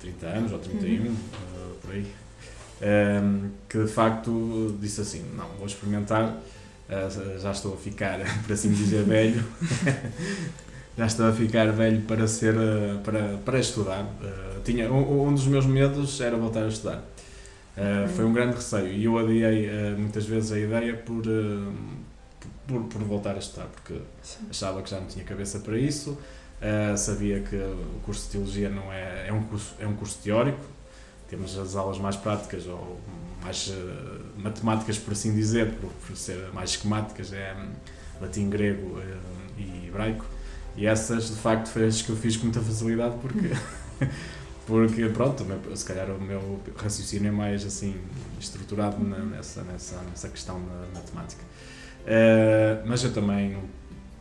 30 0.00 0.26
anos 0.26 0.52
ou 0.52 0.58
31, 0.60 1.02
Uhum. 1.04 1.14
eh, 1.14 1.74
por 1.82 1.90
aí, 1.94 2.06
ehm, 2.80 3.48
que 3.68 3.78
de 3.82 3.90
facto 3.90 4.76
disse 4.80 5.00
assim: 5.00 5.24
não, 5.36 5.48
vou 5.56 5.66
experimentar, 5.66 6.36
eh, 6.88 7.38
já 7.40 7.50
estou 7.52 7.74
a 7.74 7.76
ficar, 7.76 8.18
por 8.46 8.52
assim 8.52 8.72
dizer, 8.72 9.04
velho, 9.04 9.44
já 10.96 11.06
estou 11.06 11.26
a 11.26 11.32
ficar 11.32 11.70
velho 11.72 12.02
para 12.02 12.26
ser, 12.26 12.54
eh, 12.56 12.98
para, 13.04 13.38
para 13.44 13.58
estudar. 13.60 14.04
Eh, 14.22 14.60
tinha, 14.64 14.90
um, 14.92 15.28
um 15.28 15.34
dos 15.34 15.46
meus 15.46 15.66
medos 15.66 16.20
era 16.20 16.36
voltar 16.36 16.64
a 16.64 16.68
estudar. 16.68 17.02
Eh, 17.76 18.08
Foi 18.14 18.24
um 18.24 18.32
grande 18.32 18.56
receio 18.56 18.88
e 18.92 19.04
eu 19.04 19.18
adiei 19.18 19.70
muitas 19.96 20.26
vezes 20.26 20.52
a 20.52 20.58
ideia 20.58 20.94
por, 20.96 21.22
por, 22.66 22.82
por 22.84 23.02
voltar 23.02 23.34
a 23.34 23.38
estudar, 23.38 23.66
porque 23.66 23.94
achava 24.50 24.82
que 24.82 24.90
já 24.90 25.00
não 25.00 25.06
tinha 25.06 25.24
cabeça 25.24 25.60
para 25.60 25.78
isso. 25.78 26.18
Sabia 26.96 27.40
que 27.40 27.54
o 27.56 28.00
curso 28.04 28.26
de 28.26 28.32
Teologia 28.32 28.68
não 28.68 28.92
é, 28.92 29.28
é, 29.28 29.32
um 29.32 29.42
curso, 29.44 29.74
é 29.78 29.86
um 29.86 29.94
curso 29.94 30.18
teórico, 30.22 30.58
temos 31.28 31.56
as 31.56 31.76
aulas 31.76 31.98
mais 31.98 32.16
práticas 32.16 32.66
ou 32.66 32.98
mais 33.42 33.68
uh, 33.68 34.20
matemáticas, 34.36 34.98
por 34.98 35.12
assim 35.12 35.34
dizer, 35.34 35.72
por, 35.74 35.90
por 35.90 36.16
ser 36.16 36.50
mais 36.52 36.70
esquemáticas, 36.70 37.32
é 37.32 37.54
hum, 37.54 37.70
latim, 38.20 38.48
grego 38.50 38.98
uh, 38.98 39.02
e 39.58 39.86
hebraico. 39.88 40.24
E 40.76 40.86
essas, 40.86 41.28
de 41.28 41.36
facto, 41.36 41.68
foi 41.68 41.86
as 41.86 42.02
que 42.02 42.10
eu 42.10 42.16
fiz 42.16 42.36
com 42.36 42.44
muita 42.44 42.60
facilidade 42.60 43.16
porque, 43.20 43.50
porque 44.66 45.08
pronto, 45.08 45.44
se 45.74 45.84
calhar 45.84 46.10
o 46.10 46.20
meu 46.20 46.60
raciocínio 46.76 47.28
é 47.28 47.32
mais 47.32 47.64
assim 47.64 47.96
estruturado 48.38 49.02
na- 49.02 49.18
nessa, 49.18 49.62
nessa, 49.62 50.00
nessa 50.02 50.28
questão 50.28 50.60
da 50.60 51.00
matemática. 51.00 51.42
Uh, 52.04 52.86
mas 52.86 53.02
eu 53.02 53.12
também 53.12 53.58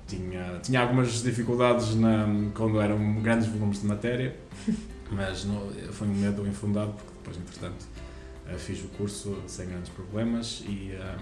tinha, 0.07 0.59
tinha 0.63 0.81
algumas 0.81 1.21
dificuldades 1.21 1.95
na, 1.95 2.25
quando 2.55 2.79
eram 2.81 3.21
grandes 3.21 3.47
volumes 3.47 3.81
de 3.81 3.88
matéria, 3.88 4.36
mas 5.12 5.45
não, 5.45 5.69
foi 5.91 6.07
um 6.07 6.13
medo 6.15 6.47
infundado, 6.47 6.93
porque 6.93 7.12
depois, 7.17 7.38
entretanto, 7.38 7.86
fiz 8.57 8.83
o 8.83 8.87
curso 8.89 9.37
sem 9.47 9.67
grandes 9.67 9.89
problemas 9.89 10.63
e, 10.67 10.91
ehm, 10.93 11.19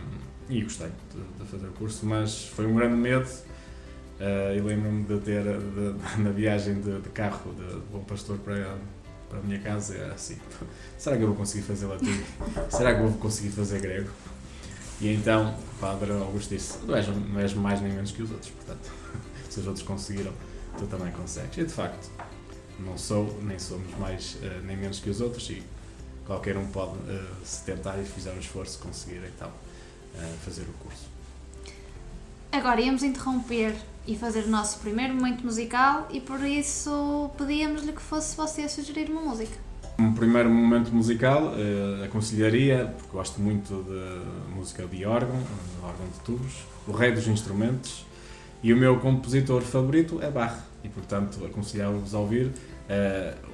e 0.49 0.61
gostei 0.63 0.89
de, 1.13 1.43
de 1.43 1.49
fazer 1.49 1.67
o 1.67 1.71
curso, 1.71 2.05
mas 2.05 2.45
foi 2.49 2.65
um 2.67 2.75
grande 2.75 2.95
medo. 2.95 3.27
eh, 4.19 4.55
e 4.57 4.61
lembro-me 4.61 5.03
de 5.03 5.19
ter, 5.19 5.43
de- 5.43 5.95
na 6.21 6.29
viagem 6.31 6.75
de, 6.81 6.99
de 7.01 7.09
carro 7.09 7.53
de, 7.53 7.65
de 7.67 7.79
Bom 7.91 8.03
Pastor 8.03 8.37
para, 8.37 8.77
para 9.29 9.39
a 9.39 9.41
minha 9.41 9.59
casa, 9.59 9.95
era 9.95 10.13
assim: 10.13 10.37
será 10.97 11.17
que 11.17 11.23
eu 11.23 11.27
vou 11.27 11.35
conseguir 11.35 11.63
fazer 11.63 11.85
latim? 11.87 12.21
Será 12.69 12.93
que 12.95 13.01
eu 13.01 13.07
vou 13.09 13.17
conseguir 13.19 13.49
fazer 13.49 13.79
grego? 13.81 14.09
E 15.01 15.11
então 15.13 15.53
o 15.53 15.79
padre 15.79 16.11
Augusto 16.13 16.49
disse: 16.55 16.77
não 16.85 16.95
és, 16.95 17.07
não 17.07 17.39
és 17.39 17.53
mais 17.53 17.81
nem 17.81 17.91
menos 17.91 18.11
que 18.11 18.21
os 18.23 18.31
outros, 18.31 18.51
portanto, 18.51 18.89
se 19.49 19.59
os 19.59 19.67
outros 19.67 19.83
conseguiram, 19.85 20.31
tu 20.77 20.85
também 20.87 21.11
consegues. 21.11 21.57
E 21.57 21.63
de 21.65 21.73
facto, 21.73 22.09
não 22.79 22.97
sou, 22.97 23.37
nem 23.43 23.57
somos 23.59 23.93
mais 23.97 24.37
eh, 24.41 24.61
nem 24.63 24.77
menos 24.77 24.99
que 24.99 25.09
os 25.09 25.19
outros, 25.19 25.49
e 25.49 25.61
qualquer 26.25 26.57
um 26.57 26.65
pode, 26.67 26.93
eh, 27.07 27.23
se 27.43 27.63
tentar 27.63 27.97
e 27.99 28.05
fizer 28.05 28.31
um 28.31 28.39
esforço, 28.39 28.79
conseguir 28.79 29.21
então 29.35 29.49
eh, 30.17 30.33
fazer 30.43 30.63
o 30.63 30.73
curso. 30.83 31.05
Agora 32.51 32.81
íamos 32.81 33.03
interromper 33.03 33.75
e 34.07 34.15
fazer 34.15 34.45
o 34.45 34.49
nosso 34.49 34.79
primeiro 34.79 35.13
momento 35.13 35.43
musical 35.43 36.07
e 36.11 36.19
por 36.19 36.41
isso 36.41 37.29
pedíamos-lhe 37.37 37.91
que 37.91 38.01
fosse 38.01 38.35
você 38.35 38.61
a 38.63 38.69
sugerir 38.69 39.09
uma 39.09 39.21
música. 39.21 39.57
Um 39.97 40.13
primeiro 40.13 40.49
momento 40.49 40.93
musical, 40.93 41.53
eh, 41.55 42.05
aconselharia, 42.05 42.93
porque 42.97 43.11
gosto 43.11 43.39
muito 43.39 43.83
de 43.83 44.55
música 44.55 44.85
de 44.85 45.05
órgão, 45.05 45.37
de 45.37 45.85
órgão 45.85 46.05
de 46.07 46.19
tubos, 46.19 46.53
o 46.87 46.91
rei 46.91 47.11
dos 47.11 47.27
instrumentos, 47.27 48.05
e 48.61 48.73
o 48.73 48.77
meu 48.77 48.99
compositor 48.99 49.61
favorito 49.61 50.21
é 50.21 50.29
Bach, 50.29 50.57
e 50.83 50.89
portanto 50.89 51.45
aconselhava-vos 51.45 52.13
a 52.13 52.19
ouvir 52.19 52.51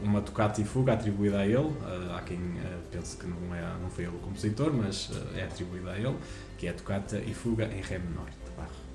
uma 0.01 0.21
tocata 0.21 0.61
e 0.61 0.65
fuga 0.65 0.93
atribuída 0.93 1.39
a 1.39 1.45
ele, 1.45 1.55
eh, 1.55 2.15
há 2.15 2.21
quem 2.21 2.37
eh, 2.37 2.77
pense 2.91 3.15
que 3.15 3.25
não, 3.25 3.55
é, 3.55 3.61
não 3.81 3.89
foi 3.89 4.05
ele 4.05 4.15
o 4.15 4.19
compositor, 4.19 4.73
mas 4.73 5.09
eh, 5.35 5.39
é 5.39 5.43
atribuída 5.43 5.91
a 5.91 5.97
ele, 5.97 6.17
que 6.57 6.67
é 6.67 6.71
a 6.71 6.73
tocata 6.73 7.17
e 7.17 7.33
fuga 7.33 7.65
em 7.65 7.81
ré 7.81 7.97
menor, 7.97 8.25
de 8.25 8.51
Bach. 8.57 8.90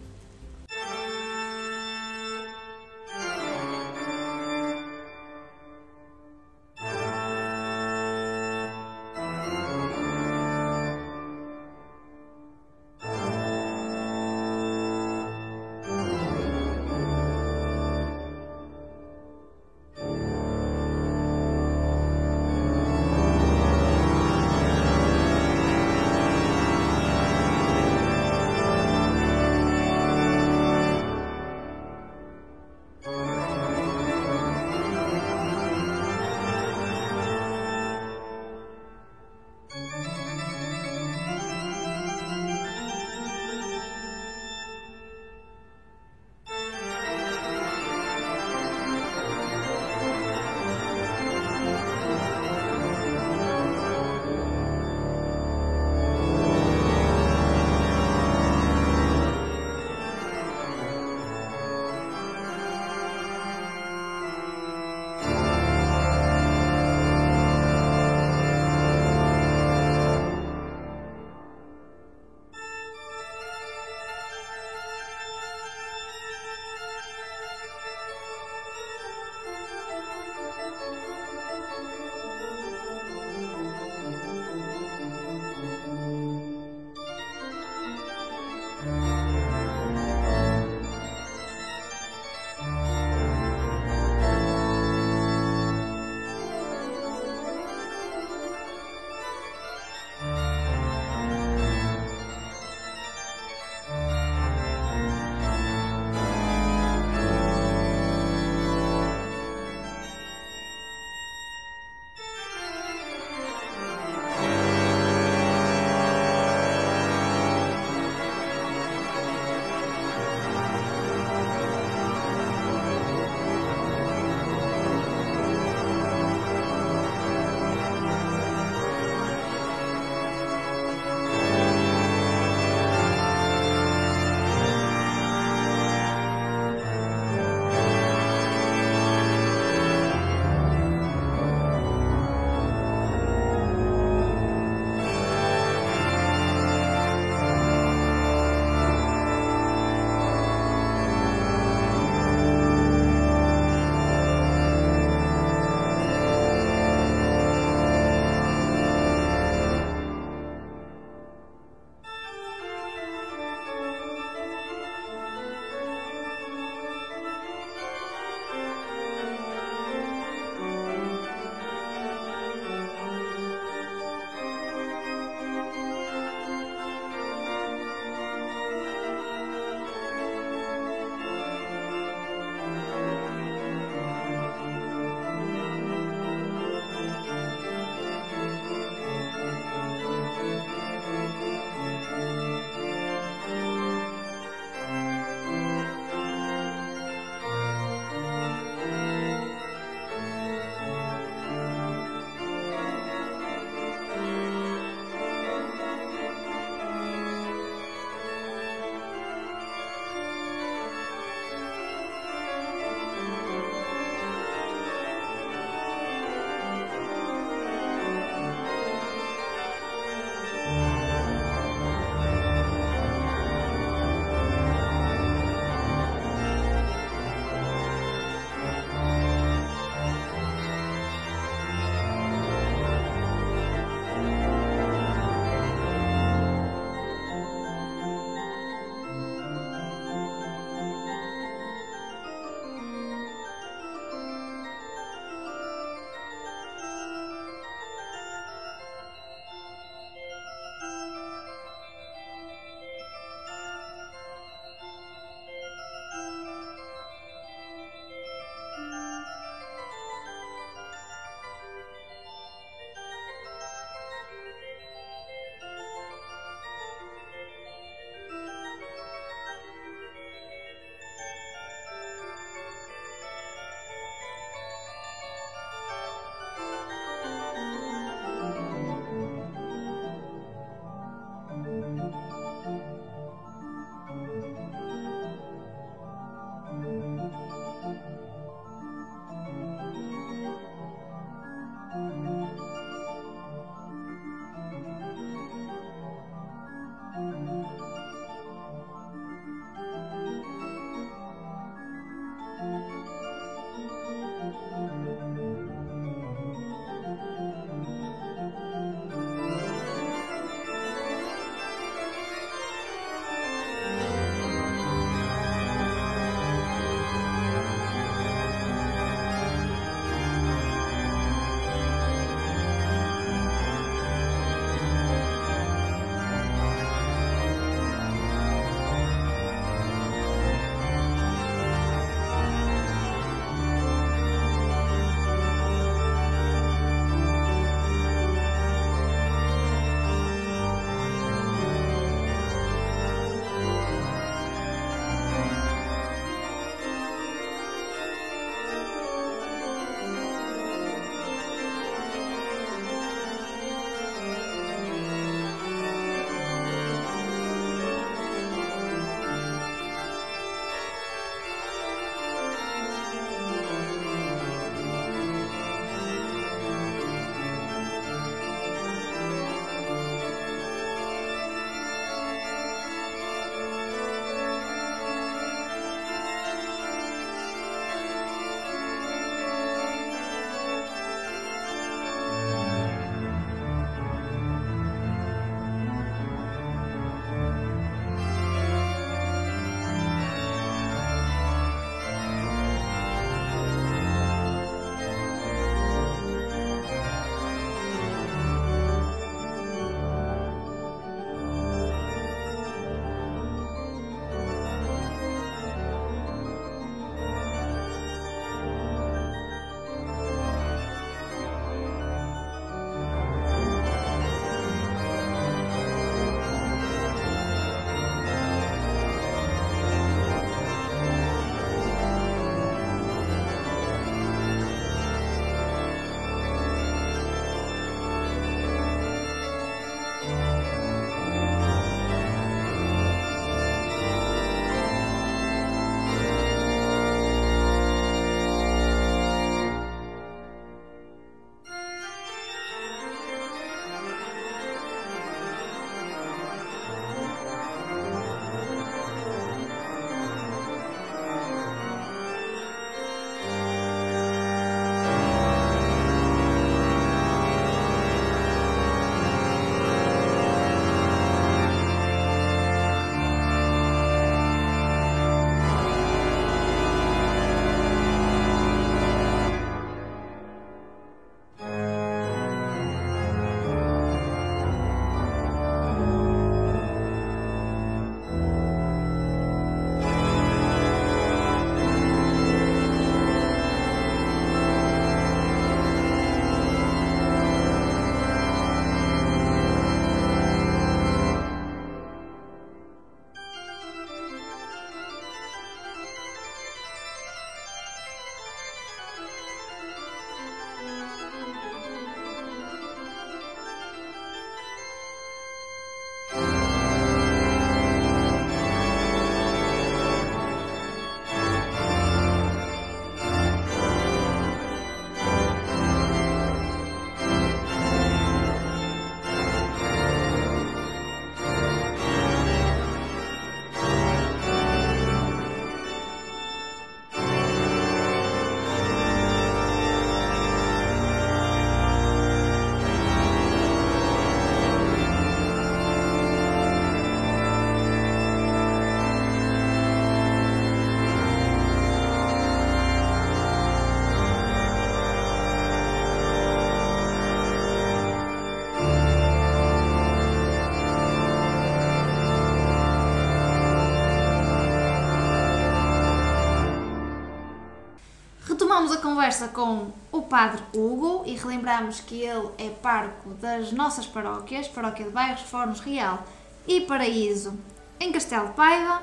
Conversa 559.27 559.49
com 559.49 559.91
o 560.13 560.23
Padre 560.23 560.63
Hugo 560.73 561.25
e 561.27 561.35
relembramos 561.35 561.99
que 561.99 562.23
ele 562.23 562.49
é 562.59 562.69
parco 562.69 563.31
das 563.31 563.73
nossas 563.73 564.07
paróquias, 564.07 564.69
Paróquia 564.69 565.05
de 565.05 565.11
Bairros, 565.11 565.43
Fornos 565.43 565.81
Real 565.81 566.25
e 566.65 566.83
Paraíso, 566.83 567.53
em 567.99 568.13
Castelo 568.13 568.47
de 568.47 568.53
Paiva. 568.55 569.03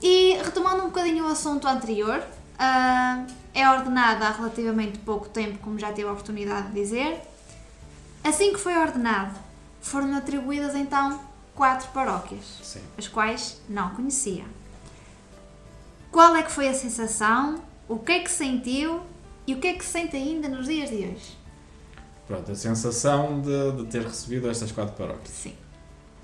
E 0.00 0.34
retomando 0.44 0.82
um 0.82 0.86
bocadinho 0.86 1.24
o 1.24 1.28
assunto 1.28 1.66
anterior, 1.66 2.22
ah, 2.56 3.26
é 3.52 3.68
ordenada 3.68 4.28
há 4.28 4.30
relativamente 4.30 5.00
pouco 5.00 5.28
tempo, 5.28 5.58
como 5.58 5.76
já 5.76 5.92
tive 5.92 6.06
a 6.08 6.12
oportunidade 6.12 6.68
de 6.68 6.74
dizer. 6.74 7.20
Assim 8.22 8.52
que 8.52 8.60
foi 8.60 8.76
ordenado, 8.76 9.34
foram 9.80 10.16
atribuídas 10.16 10.76
então 10.76 11.20
quatro 11.52 11.88
paróquias, 11.88 12.60
Sim. 12.62 12.82
as 12.96 13.08
quais 13.08 13.60
não 13.68 13.90
conhecia. 13.90 14.44
Qual 16.12 16.36
é 16.36 16.44
que 16.44 16.52
foi 16.52 16.68
a 16.68 16.74
sensação? 16.74 17.60
O 17.88 17.98
que 17.98 18.12
é 18.12 18.20
que 18.20 18.30
sentiu? 18.30 19.10
E 19.46 19.54
o 19.54 19.58
que 19.58 19.68
é 19.68 19.74
que 19.74 19.84
sente 19.84 20.16
ainda 20.16 20.48
nos 20.48 20.66
dias 20.66 20.88
de 20.90 20.96
hoje? 20.96 21.36
Pronto, 22.26 22.50
a 22.52 22.54
sensação 22.54 23.40
de, 23.40 23.72
de 23.82 23.90
ter 23.90 24.02
recebido 24.02 24.48
estas 24.48 24.70
quatro 24.72 24.94
paróquias. 24.94 25.28
Sim. 25.28 25.54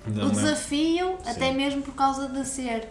O 0.07 0.09
lembro- 0.11 0.29
desafio, 0.29 1.15
até 1.25 1.49
Sim. 1.51 1.53
mesmo 1.57 1.81
por 1.81 1.93
causa 1.93 2.29
de 2.29 2.45
ser, 2.47 2.87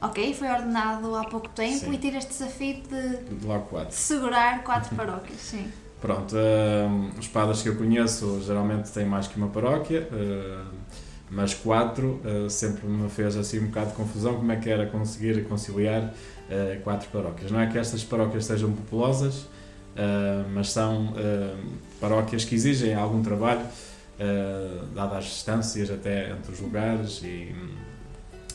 ok, 0.00 0.34
foi 0.34 0.48
ordenado 0.48 1.14
há 1.16 1.24
pouco 1.24 1.48
tempo 1.48 1.78
Sim. 1.86 1.92
e 1.94 1.98
ter 1.98 2.14
este 2.14 2.28
desafio 2.30 2.82
de 2.82 3.16
de 3.38 3.46
logo 3.46 3.64
quatro. 3.64 3.96
segurar 3.96 4.62
quatro 4.62 4.94
paróquias, 4.96 5.40
sim. 5.40 5.66
Pronto, 6.00 6.34
hum, 6.36 7.10
os 7.18 7.26
padres 7.28 7.62
que 7.62 7.68
eu 7.70 7.76
conheço 7.76 8.42
geralmente 8.46 8.90
têm 8.90 9.06
mais 9.06 9.26
que 9.26 9.36
uma 9.38 9.48
paróquia, 9.48 10.06
hum, 10.12 10.64
mas 11.30 11.54
quatro 11.54 12.20
hum, 12.24 12.48
sempre 12.50 12.86
me 12.86 13.08
fez 13.08 13.36
assim 13.36 13.58
um 13.60 13.66
bocado 13.66 13.90
de 13.90 13.96
confusão 13.96 14.34
como 14.36 14.52
é 14.52 14.56
que 14.56 14.68
era 14.68 14.86
conseguir 14.86 15.42
conciliar 15.48 16.12
quatro 16.84 17.08
paróquias. 17.10 17.50
Não 17.50 17.60
é 17.60 17.66
que 17.68 17.78
estas 17.78 18.02
paróquias 18.04 18.44
sejam 18.44 18.72
populosas, 18.72 19.46
mas 20.52 20.70
são 20.70 21.08
hum, 21.08 21.72
paróquias 22.00 22.44
que 22.44 22.54
exigem 22.54 22.94
algum 22.94 23.22
trabalho, 23.22 23.60
hum, 24.18 24.94
dadas 24.94 25.18
as 25.18 25.24
distâncias 25.24 25.90
até 25.90 26.30
entre 26.30 26.52
os 26.52 26.60
lugares 26.60 27.22
e, 27.22 27.54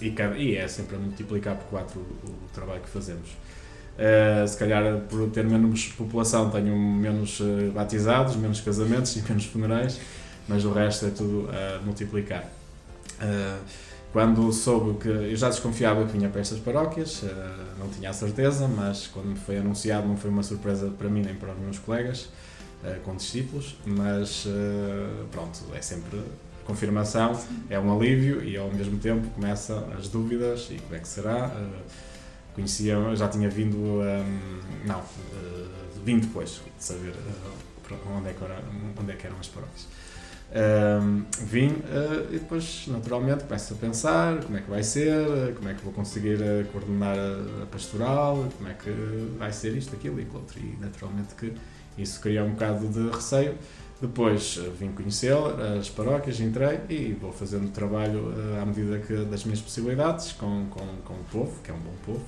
e, 0.02 0.12
cada- 0.12 0.38
e 0.38 0.56
é 0.56 0.68
sempre 0.68 0.96
a 0.96 1.00
multiplicar 1.00 1.56
por 1.56 1.66
quatro 1.66 2.00
o, 2.00 2.28
o 2.30 2.48
trabalho 2.54 2.82
que 2.82 2.90
fazemos. 2.90 3.30
Uh, 3.98 4.46
se 4.46 4.58
calhar 4.58 4.98
por 5.10 5.30
ter 5.30 5.46
menos 5.46 5.86
população 5.98 6.50
tenho 6.50 6.78
menos 6.78 7.40
uh, 7.40 7.72
batizados, 7.74 8.36
menos 8.36 8.60
casamentos 8.60 9.16
e 9.16 9.22
menos 9.22 9.46
funerais, 9.46 10.02
mas 10.50 10.66
o 10.66 10.74
resto 10.74 11.06
é 11.06 11.12
tudo 11.12 11.50
a 11.50 11.82
multiplicar. 11.82 12.44
Uh, 13.22 13.58
quando 14.16 14.50
soube 14.54 14.98
que 14.98 15.10
eu 15.10 15.36
já 15.36 15.50
desconfiava 15.50 16.06
que 16.06 16.14
vinha 16.14 16.30
para 16.30 16.40
estas 16.40 16.58
paróquias, 16.58 17.22
uh, 17.24 17.28
não 17.78 17.90
tinha 17.90 18.12
a 18.12 18.14
certeza, 18.14 18.66
mas 18.66 19.08
quando 19.08 19.26
me 19.26 19.36
foi 19.36 19.58
anunciado 19.58 20.08
não 20.08 20.16
foi 20.16 20.30
uma 20.30 20.42
surpresa 20.42 20.90
para 20.90 21.10
mim 21.10 21.22
nem 21.22 21.36
para 21.36 21.52
os 21.52 21.60
meus 21.60 21.80
colegas 21.80 22.30
uh, 22.82 22.98
com 23.04 23.14
discípulos, 23.14 23.76
mas 23.86 24.46
uh, 24.46 25.26
pronto, 25.30 25.60
é 25.74 25.82
sempre 25.82 26.18
confirmação, 26.64 27.38
é 27.70 27.78
um 27.78 27.94
alívio 27.94 28.42
e 28.42 28.56
ao 28.56 28.72
mesmo 28.72 28.98
tempo 29.00 29.28
começam 29.32 29.86
as 30.00 30.08
dúvidas 30.08 30.70
e 30.72 30.76
como 30.76 30.96
é 30.96 31.00
que 31.00 31.10
será. 31.10 31.52
Conhecia, 32.54 32.96
já 33.18 33.28
tinha 33.28 33.50
vindo, 33.50 33.76
hum, 33.76 34.62
não, 34.86 35.02
vim 36.06 36.20
depois 36.20 36.52
de 36.52 36.84
saber 36.86 37.10
é 37.10 38.18
onde 38.18 38.30
é 39.12 39.16
que 39.16 39.28
eram 39.28 39.38
as 39.42 39.48
paróquias. 39.50 39.88
Um, 40.54 41.26
vim 41.44 41.68
uh, 41.68 42.28
e 42.30 42.40
depois, 42.40 42.86
naturalmente, 42.88 43.44
começo 43.44 43.74
a 43.74 43.78
pensar 43.78 44.38
como 44.44 44.58
é 44.58 44.62
que 44.62 44.70
vai 44.70 44.84
ser, 44.84 45.54
como 45.56 45.68
é 45.68 45.74
que 45.74 45.84
vou 45.84 45.92
conseguir 45.92 46.36
uh, 46.36 46.66
coordenar 46.72 47.18
a, 47.18 47.66
pastoral, 47.66 48.48
como 48.56 48.70
é 48.70 48.74
que 48.74 48.92
vai 49.38 49.52
ser 49.52 49.76
isto, 49.76 49.96
aquilo 49.96 50.20
e 50.20 50.22
aquilo 50.22 50.38
outro. 50.38 50.60
E 50.60 50.78
naturalmente 50.80 51.36
que 51.36 51.54
isso 51.98 52.22
cria 52.22 52.44
um 52.44 52.52
bocado 52.52 52.88
de 52.88 53.10
receio. 53.10 53.56
Depois 54.00 54.58
uh, 54.58 54.72
vim 54.72 54.92
conhecer 54.92 55.36
as 55.78 55.90
paróquias, 55.90 56.40
entrei 56.40 56.80
e 56.90 57.14
vou 57.20 57.34
fazendo 57.34 57.72
trabalho 57.72 58.34
à 58.62 58.66
medida 58.66 59.00
que, 59.00 59.14
das 59.26 59.44
minhas 59.44 59.62
possibilidades 59.62 60.32
com, 60.34 60.68
com, 60.70 60.86
com 61.04 61.14
o 61.16 61.24
povo, 61.32 61.60
que 61.64 61.72
é 61.72 61.74
um 61.74 61.80
bom 61.80 61.94
povo. 62.06 62.26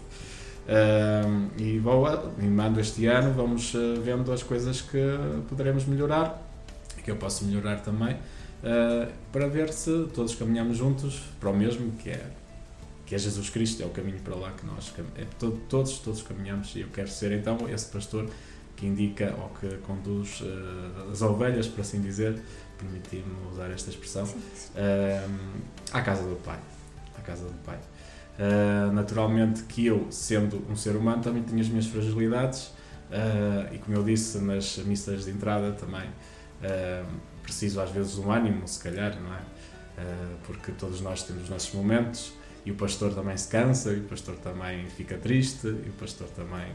E 1.58 1.80
vou, 1.80 2.06
animando 2.06 2.80
este 2.82 3.06
ano, 3.06 3.34
vamos 3.34 3.74
vendo 4.04 4.34
as 4.34 4.44
coisas 4.44 4.82
que 4.82 5.00
poderemos 5.48 5.86
melhorar 5.86 6.47
que 7.08 7.12
eu 7.12 7.16
posso 7.16 7.46
melhorar 7.46 7.78
também, 7.78 8.16
uh, 8.16 9.10
para 9.32 9.48
ver 9.48 9.72
se 9.72 10.10
todos 10.14 10.36
caminhamos 10.36 10.76
juntos 10.76 11.22
para 11.40 11.50
o 11.50 11.56
mesmo, 11.56 11.94
que 11.94 12.10
é, 12.10 12.22
que 13.06 13.16
é 13.16 13.18
Jesus 13.18 13.50
Cristo, 13.50 13.82
é 13.82 13.86
o 13.86 13.90
caminho 13.92 14.20
para 14.20 14.36
lá 14.36 14.52
que 14.52 14.66
nós 14.66 14.94
é, 15.16 15.24
to- 15.40 15.58
todos, 15.70 16.00
todos 16.00 16.22
caminhamos 16.22 16.76
e 16.76 16.82
eu 16.82 16.90
quero 16.90 17.08
ser 17.08 17.32
então 17.32 17.58
esse 17.70 17.86
pastor 17.86 18.30
que 18.76 18.86
indica 18.86 19.34
ou 19.42 19.48
que 19.58 19.78
conduz 19.88 20.42
uh, 20.42 21.10
as 21.10 21.22
ovelhas, 21.22 21.66
por 21.66 21.80
assim 21.80 22.02
dizer, 22.02 22.42
permitir-me 22.78 23.50
usar 23.54 23.72
esta 23.72 23.90
expressão, 23.90 24.26
um, 24.26 25.62
à 25.94 26.02
casa 26.02 26.24
do 26.24 26.36
Pai. 26.36 26.60
À 27.18 27.22
casa 27.22 27.46
do 27.46 27.58
Pai. 27.64 27.80
Uh, 28.38 28.92
naturalmente 28.92 29.64
que 29.64 29.86
eu, 29.86 30.08
sendo 30.12 30.62
um 30.70 30.76
ser 30.76 30.98
humano, 30.98 31.24
também 31.24 31.42
tenho 31.42 31.62
as 31.62 31.70
minhas 31.70 31.86
fragilidades 31.88 32.66
uh, 32.66 33.74
e 33.74 33.78
como 33.78 33.96
eu 33.96 34.04
disse 34.04 34.40
nas 34.40 34.78
missas 34.80 35.24
de 35.24 35.32
entrada 35.32 35.72
também 35.72 36.10
uh, 36.62 37.06
preciso 37.44 37.80
às 37.82 37.92
vezes 37.92 38.18
um 38.18 38.32
ânimo, 38.32 38.68
se 38.68 38.80
calhar, 38.80 39.20
não 39.20 39.34
é? 39.34 39.40
Uh, 39.40 40.38
porque 40.46 40.72
todos 40.72 41.02
nós 41.02 41.24
temos 41.24 41.44
os 41.44 41.50
nossos 41.50 41.74
momentos 41.74 42.34
e 42.66 42.72
o 42.72 42.76
pastor 42.76 43.14
também 43.14 43.36
se 43.38 43.48
cansa, 43.48 43.94
e 43.94 44.00
o 44.00 44.04
pastor 44.04 44.36
também 44.36 44.86
fica 44.90 45.18
triste, 45.18 45.68
e 45.68 45.90
o 45.90 45.94
pastor 46.00 46.28
também... 46.30 46.68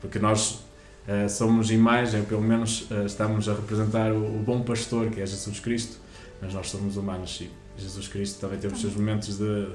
Porque 0.00 0.18
nós 0.18 0.64
uh, 1.06 1.28
somos 1.28 1.70
imagem, 1.70 2.24
pelo 2.24 2.42
menos 2.42 2.90
uh, 2.90 3.06
estamos 3.06 3.48
a 3.48 3.54
representar 3.54 4.12
o, 4.12 4.40
o 4.40 4.42
bom 4.42 4.62
pastor, 4.62 5.10
que 5.10 5.20
é 5.20 5.26
Jesus 5.26 5.60
Cristo, 5.60 5.98
mas 6.40 6.52
nós 6.54 6.68
somos 6.70 6.96
humanos 6.96 7.40
e 7.40 7.50
Jesus 7.76 8.08
Cristo 8.08 8.40
também 8.40 8.58
teve 8.58 8.74
os 8.74 8.80
seus 8.80 8.94
momentos 8.94 9.38
de 9.38 9.68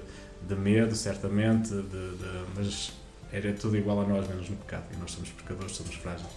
de 0.47 0.55
medo, 0.55 0.95
certamente, 0.95 1.69
de, 1.69 1.81
de- 1.81 2.45
mas 2.55 2.93
era 3.31 3.51
tudo 3.53 3.75
igual 3.75 3.99
a 4.01 4.05
nós, 4.05 4.25
menos 4.27 4.49
no 4.49 4.55
pecado. 4.55 4.85
E 4.93 4.97
nós 4.97 5.11
somos 5.11 5.29
pecadores, 5.31 5.75
somos 5.75 5.93
frágeis. 5.95 6.29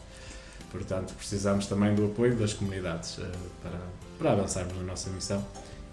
Portanto, 0.73 1.13
precisamos 1.15 1.67
também 1.67 1.95
do 1.95 2.07
apoio 2.07 2.35
das 2.35 2.55
comunidades 2.55 3.19
eh, 3.19 3.31
para, 3.63 3.79
para 4.19 4.33
avançarmos 4.33 4.75
na 4.79 4.83
nossa 4.83 5.11
missão, 5.11 5.47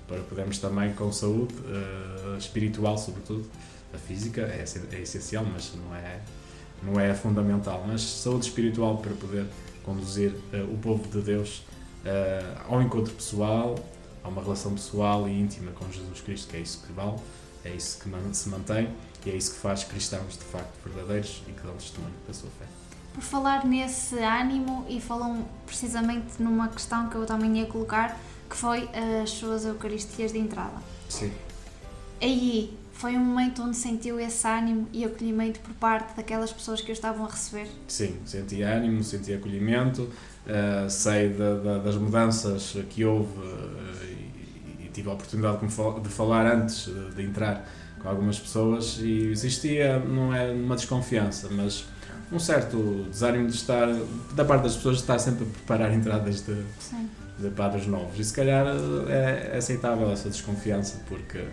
para 0.07 0.21
podermos 0.21 0.57
também, 0.57 0.93
com 0.93 1.11
saúde 1.11 1.53
eh, 1.67 2.37
espiritual, 2.37 2.97
sobretudo, 2.97 3.45
a 3.93 3.97
física 3.97 4.41
é, 4.41 4.63
é 4.93 5.01
essencial, 5.01 5.43
mas 5.43 5.73
não 5.75 5.93
é, 5.93 6.21
não 6.81 6.97
é 6.97 7.13
fundamental. 7.13 7.83
Mas 7.85 8.01
saúde 8.01 8.45
espiritual 8.45 8.97
para 8.99 9.13
poder 9.15 9.45
conduzir 9.83 10.33
eh, 10.53 10.63
o 10.63 10.77
povo 10.77 11.05
de 11.09 11.21
Deus 11.21 11.63
ao 12.69 12.81
encontro 12.81 13.13
pessoal, 13.13 13.75
a 14.23 14.29
uma 14.29 14.41
relação 14.41 14.73
pessoal 14.73 15.27
e 15.27 15.37
íntima 15.37 15.73
com 15.73 15.91
Jesus 15.91 16.21
Cristo, 16.21 16.49
que 16.49 16.55
é 16.55 16.61
isso 16.61 16.81
que 16.87 16.93
vale, 16.93 17.17
é 17.65 17.71
isso 17.71 17.99
que 17.99 18.09
se 18.33 18.47
mantém 18.47 18.87
e 19.25 19.29
é 19.29 19.35
isso 19.35 19.55
que 19.55 19.59
faz 19.59 19.83
cristãos 19.83 20.37
de 20.37 20.45
facto 20.45 20.71
verdadeiros 20.85 21.43
e 21.45 21.51
que 21.51 21.61
dão 21.61 21.73
testemunho 21.73 22.15
da 22.25 22.33
sua 22.33 22.49
fé. 22.51 22.78
Por 23.13 23.23
falar 23.23 23.65
nesse 23.65 24.15
ânimo 24.19 24.85
e 24.87 25.01
falam 25.01 25.45
precisamente 25.65 26.41
numa 26.41 26.67
questão 26.69 27.09
que 27.09 27.15
eu 27.15 27.25
também 27.25 27.57
ia 27.59 27.65
colocar, 27.65 28.17
que 28.49 28.55
foi 28.55 28.89
as 29.21 29.29
suas 29.31 29.65
Eucaristias 29.65 30.31
de 30.31 30.39
entrada. 30.39 30.77
Sim. 31.09 31.31
Aí 32.21 32.77
foi 32.93 33.15
um 33.15 33.19
momento 33.23 33.61
onde 33.63 33.77
sentiu 33.77 34.19
esse 34.19 34.45
ânimo 34.47 34.87
e 34.91 35.03
acolhimento 35.05 35.59
por 35.61 35.73
parte 35.75 36.15
daquelas 36.15 36.51
pessoas 36.51 36.81
que 36.81 36.91
o 36.91 36.93
estavam 36.93 37.25
a 37.25 37.29
receber. 37.29 37.67
Sim, 37.87 38.17
senti 38.25 38.61
ânimo, 38.61 39.03
senti 39.03 39.33
acolhimento, 39.33 40.09
eh, 40.45 40.87
sei 40.89 41.29
da- 41.29 41.55
da- 41.59 41.77
das 41.79 41.95
mudanças 41.95 42.75
que 42.89 43.05
houve 43.05 43.31
eh, 43.41 44.05
e, 44.81 44.85
e 44.85 44.89
tive 44.93 45.09
a 45.09 45.13
oportunidade 45.13 45.59
de 46.01 46.09
falar 46.09 46.45
antes 46.45 46.85
de, 46.85 47.11
de 47.15 47.23
entrar 47.23 47.65
com 48.01 48.09
algumas 48.09 48.37
pessoas 48.39 48.97
e 49.01 49.27
existia, 49.31 49.99
não 49.99 50.33
é 50.33 50.51
uma 50.51 50.75
desconfiança, 50.75 51.47
mas 51.51 51.85
um 52.31 52.39
certo 52.39 53.07
desânimo 53.09 53.47
de 53.47 53.55
estar, 53.55 53.87
da 54.33 54.45
parte 54.45 54.63
das 54.63 54.75
pessoas, 54.75 54.97
de 54.97 55.01
estar 55.03 55.19
sempre 55.19 55.45
a 55.45 55.47
preparar 55.47 55.93
entradas 55.93 56.41
de, 56.41 56.63
Sim. 56.79 57.09
de 57.37 57.49
padres 57.49 57.87
novos. 57.87 58.19
E 58.19 58.23
se 58.23 58.33
calhar 58.33 58.65
é 59.09 59.57
aceitável 59.57 60.11
essa 60.11 60.29
desconfiança, 60.29 61.01
porque 61.07 61.43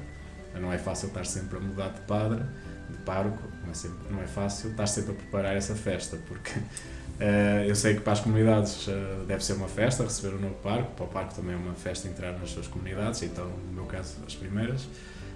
não 0.60 0.72
é 0.72 0.78
fácil 0.78 1.08
estar 1.08 1.24
sempre 1.24 1.58
a 1.58 1.60
mudar 1.60 1.88
de 1.88 2.00
padre, 2.02 2.42
de 2.90 2.98
pároco, 2.98 3.42
não 3.64 3.70
é, 3.70 3.74
sempre, 3.74 3.98
não 4.10 4.22
é 4.22 4.26
fácil 4.26 4.70
estar 4.70 4.86
sempre 4.86 5.12
a 5.12 5.14
preparar 5.14 5.56
essa 5.56 5.74
festa, 5.74 6.18
porque 6.28 6.52
eh, 7.18 7.64
eu 7.66 7.74
sei 7.74 7.94
que 7.94 8.00
para 8.00 8.12
as 8.12 8.20
comunidades 8.20 8.86
eh, 8.88 9.24
deve 9.26 9.44
ser 9.44 9.54
uma 9.54 9.68
festa 9.68 10.04
receber 10.04 10.36
o 10.36 10.40
novo 10.40 10.54
parco, 10.56 10.92
para 10.94 11.04
o 11.04 11.08
parco 11.08 11.34
também 11.34 11.54
é 11.54 11.58
uma 11.58 11.74
festa 11.74 12.06
entrar 12.06 12.32
nas 12.38 12.50
suas 12.50 12.66
comunidades, 12.66 13.22
então 13.22 13.46
no 13.46 13.72
meu 13.72 13.84
caso 13.86 14.16
as 14.26 14.34
primeiras, 14.34 14.86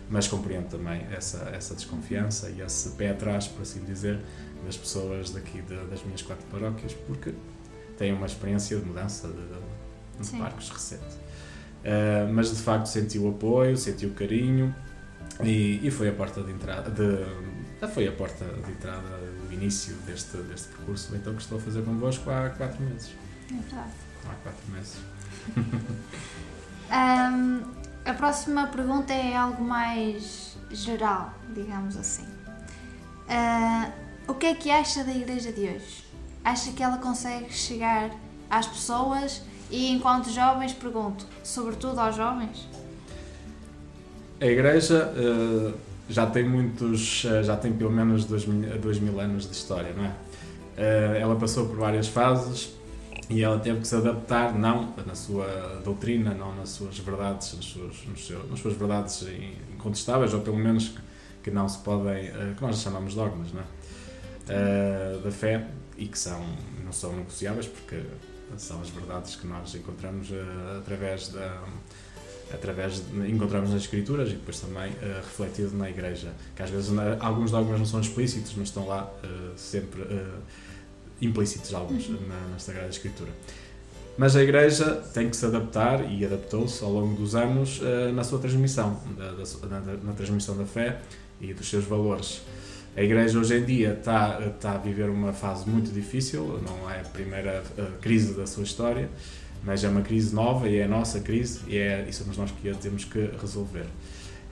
mas 0.09 0.27
compreendo 0.29 0.69
também 0.69 1.07
essa, 1.13 1.51
essa 1.55 1.75
desconfiança 1.75 2.51
e 2.51 2.61
esse 2.61 2.91
pé 2.91 3.11
atrás, 3.11 3.47
por 3.47 3.63
assim 3.63 3.83
dizer, 3.85 4.19
das 4.65 4.77
pessoas 4.77 5.31
daqui 5.31 5.61
de- 5.63 5.85
das 5.87 6.03
minhas 6.05 6.23
quatro 6.23 6.45
paróquias, 6.51 6.95
porque 7.07 7.35
têm 7.99 8.13
uma 8.13 8.27
experiência 8.27 8.79
de 8.79 8.85
mudança 8.87 9.29
de, 9.29 9.35
de 10.19 10.27
Sim. 10.27 10.39
parcos 10.39 10.69
recente. 10.71 11.03
Uh, 11.83 12.31
mas 12.33 12.55
de 12.55 12.63
facto 12.63 12.87
senti 12.87 13.19
o 13.19 13.29
apoio, 13.31 13.77
senti 13.77 14.05
o 14.05 14.11
carinho 14.13 14.75
e, 15.43 15.81
e 15.87 15.91
foi 15.91 16.09
a 16.11 16.13
porta 16.13 16.43
de 16.43 16.53
entrada, 16.53 16.91
de, 16.91 17.89
foi 17.89 18.07
a 18.07 18.13
porta 18.13 18.45
de 18.45 18.71
entrada, 18.71 19.19
o 19.49 19.53
início 19.53 19.95
deste, 20.07 20.37
deste 20.37 20.69
percurso, 20.69 21.15
então 21.17 21.35
que 21.35 21.41
estou 21.41 21.57
a 21.57 21.61
fazer 21.61 21.83
convosco 21.83 22.29
há 22.31 22.51
quatro 22.51 22.83
meses. 22.83 23.13
É 23.51 23.55
verdade. 23.55 23.91
Há 24.29 24.35
quatro 24.43 24.71
meses. 24.73 24.97
Ahm, 26.91 27.63
a 28.05 28.13
próxima 28.15 28.67
pergunta 28.67 29.13
é 29.13 29.37
algo 29.37 29.63
mais 29.63 30.57
geral, 30.71 31.35
digamos 31.55 31.97
assim. 31.97 32.27
Ah, 33.29 33.91
o 34.31 34.35
que 34.35 34.47
é 34.47 34.55
que 34.55 34.71
acha 34.71 35.05
da 35.05 35.13
igreja 35.13 35.53
de 35.53 35.63
hoje? 35.63 36.05
Acha 36.45 36.73
que 36.73 36.83
ela 36.83 36.99
consegue 36.99 37.53
chegar 37.53 38.11
às 38.49 38.67
pessoas? 38.67 39.43
E 39.71 39.91
enquanto 39.93 40.31
jovens, 40.31 40.73
pergunto, 40.73 41.25
sobretudo 41.45 41.99
aos 42.01 42.17
jovens? 42.17 42.69
A 44.41 44.47
igreja 44.47 45.13
eh, 45.17 45.73
já 46.09 46.27
tem 46.27 46.49
muitos, 46.49 47.25
eh, 47.25 47.43
já 47.43 47.57
tem 47.57 47.73
pelo 47.73 47.91
menos 47.91 48.25
dois 48.25 48.45
dois 48.81 48.99
mil 48.99 49.21
anos 49.21 49.47
de 49.47 49.53
história, 49.55 49.93
não 49.97 50.05
é? 50.07 50.13
Eh, 50.77 51.19
ela 51.21 51.37
passou 51.37 51.67
por 51.67 51.77
várias 51.77 52.09
fases 52.09 52.71
e 53.29 53.43
ela 53.43 53.59
teve 53.61 53.81
que 53.81 53.87
se 53.87 53.95
adaptar, 53.95 54.55
não 54.59 54.95
na 55.07 55.15
sua 55.15 55.47
doutrina, 55.85 56.35
não 56.35 56.55
nas 56.57 56.71
suas 56.71 56.99
verdades, 56.99 57.55
nas 57.55 57.65
suas, 57.67 57.95
nos 58.09 58.27
seu- 58.27 58.45
nas 58.49 58.59
suas 58.61 58.75
verdades 58.75 59.25
incontestáveis, 59.75 60.33
ou 60.35 60.41
pelo 60.41 60.57
menos 60.57 60.89
que, 60.89 61.01
que 61.45 61.51
não 61.51 61.69
se 61.69 61.79
podem, 61.79 62.31
que 62.57 62.63
nós 62.63 62.79
chamamos 62.81 63.15
dogmas, 63.15 63.53
não 63.53 63.61
é? 63.61 63.65
Eh, 64.51 65.19
da 65.23 65.31
fé 65.31 65.67
e 65.97 66.07
que 66.07 66.19
são, 66.19 66.45
não 66.85 66.93
são 66.93 67.15
negociáveis 67.15 67.67
porque 67.67 68.01
são 68.57 68.81
as 68.81 68.89
verdades 68.91 69.37
que 69.37 69.47
nós 69.47 69.75
encontramos 69.75 70.29
eh, 70.33 70.79
através 70.79 71.29
da 71.29 71.63
através 72.53 72.95
de, 73.07 73.31
encontramos 73.31 73.71
nas 73.71 73.83
escrituras 73.83 74.29
e 74.31 74.33
depois 74.33 74.59
também 74.59 74.93
eh, 75.03 75.21
refletido 75.23 75.77
na 75.77 75.89
igreja 75.89 76.33
que 76.57 76.63
às 76.63 76.69
vezes 76.71 76.91
na- 76.91 77.17
alguns 77.21 77.51
dogmas 77.53 77.79
não 77.79 77.87
são 77.87 78.01
explícitos 78.01 78.55
mas 78.57 78.69
estão 78.69 78.87
lá 78.89 79.09
eh, 79.23 79.29
sempre 79.57 80.03
eh, 80.03 80.35
implícitos 81.21 81.73
alguns 81.75 82.09
na, 82.09 82.17
na 82.53 82.59
Sagrada 82.59 82.89
Escritura. 82.89 83.31
Mas 84.19 84.35
a 84.37 84.43
igreja 84.43 84.97
tem 85.15 85.31
que 85.31 85.37
se 85.37 85.47
adaptar 85.47 86.11
e 86.11 86.25
adaptou-se 86.27 86.83
ao 86.83 86.91
longo 86.91 87.15
dos 87.15 87.35
anos 87.35 87.81
na 88.15 88.25
sua 88.25 88.39
transmissão 88.39 89.01
da- 89.17 89.33
da 89.33 89.81
na, 89.81 89.95
na 90.03 90.13
transmissão 90.13 90.57
da 90.59 90.65
fé 90.67 91.01
e 91.41 91.55
dos 91.55 91.69
seus 91.71 91.85
valores 91.85 92.43
a 92.97 93.03
igreja 93.03 93.39
hoje 93.39 93.57
em 93.57 93.65
dia 93.65 93.93
está, 93.93 94.41
está 94.55 94.73
a 94.73 94.79
viver 94.79 95.09
uma 95.09 95.33
fase 95.33 95.69
muito 95.69 95.93
difícil, 95.93 96.61
não 96.67 96.91
é 96.91 97.01
a 97.01 97.05
primeira 97.05 97.63
eh, 97.79 97.87
crise 98.01 98.35
da 98.35 98.47
sua 98.47 98.65
história, 98.65 99.09
mas 99.63 99.85
é 99.85 99.89
uma 99.89 100.03
crise 100.03 100.35
nova 100.35 100.69
e 100.69 100.79
é 100.79 100.85
a 100.85 100.89
nossa 100.89 101.21
crise 101.21 101.61
e, 101.69 101.77
é, 101.77 102.05
e 102.09 102.13
somos 102.13 102.37
nós 102.37 102.51
que 102.51 102.69
a 102.69 102.75
temos 102.75 103.05
que 103.05 103.31
resolver. 103.41 103.87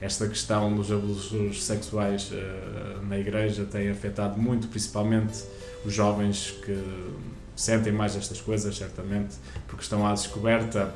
Esta 0.00 0.28
questão 0.28 0.72
dos 0.74 0.92
abusos 0.92 1.64
sexuais 1.64 2.30
eh, 2.32 2.98
na 3.08 3.18
igreja 3.18 3.64
tem 3.64 3.90
afetado 3.90 4.40
muito, 4.40 4.68
principalmente 4.68 5.42
os 5.84 5.92
jovens 5.92 6.52
que 6.64 6.78
sentem 7.56 7.92
mais 7.92 8.14
estas 8.14 8.40
coisas, 8.40 8.76
certamente, 8.76 9.34
porque 9.66 9.82
estão 9.82 10.06
à 10.06 10.12
descoberta, 10.12 10.94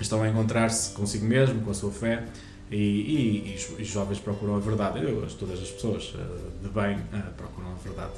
estão 0.00 0.20
a 0.20 0.28
encontrar-se 0.28 0.90
consigo 0.90 1.24
mesmo, 1.24 1.60
com 1.62 1.70
a 1.70 1.74
sua 1.74 1.92
fé, 1.92 2.24
e, 2.72 2.76
e, 2.76 3.52
e 3.78 3.82
os- 3.82 3.86
jovens 3.88 4.18
procuram 4.18 4.56
a 4.56 4.58
verdade. 4.60 5.00
Eu, 5.02 5.24
as- 5.24 5.34
todas 5.34 5.60
as 5.62 5.70
pessoas 5.70 6.14
eh, 6.18 6.22
de 6.62 6.68
bem 6.70 6.98
eh, 7.12 7.22
procuram 7.36 7.70
a 7.72 7.74
verdade. 7.74 8.12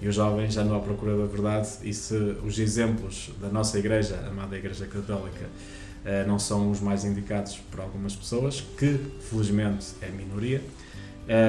E 0.00 0.08
os 0.08 0.14
jovens 0.16 0.56
andam 0.56 0.76
à 0.76 0.80
procura 0.80 1.16
da 1.16 1.26
verdade, 1.26 1.68
e 1.84 1.94
se 1.94 2.14
os 2.44 2.58
exemplos 2.58 3.30
da 3.40 3.48
nossa 3.48 3.78
Igreja, 3.78 4.16
amada 4.28 4.58
Igreja 4.58 4.86
Católica, 4.86 5.46
eh, 6.04 6.24
não 6.26 6.38
são 6.38 6.70
os 6.70 6.80
mais 6.80 7.04
indicados 7.04 7.56
por 7.70 7.80
algumas 7.80 8.16
pessoas, 8.16 8.60
que 8.76 8.98
felizmente 9.30 9.86
é 10.02 10.08
minoria, 10.08 10.60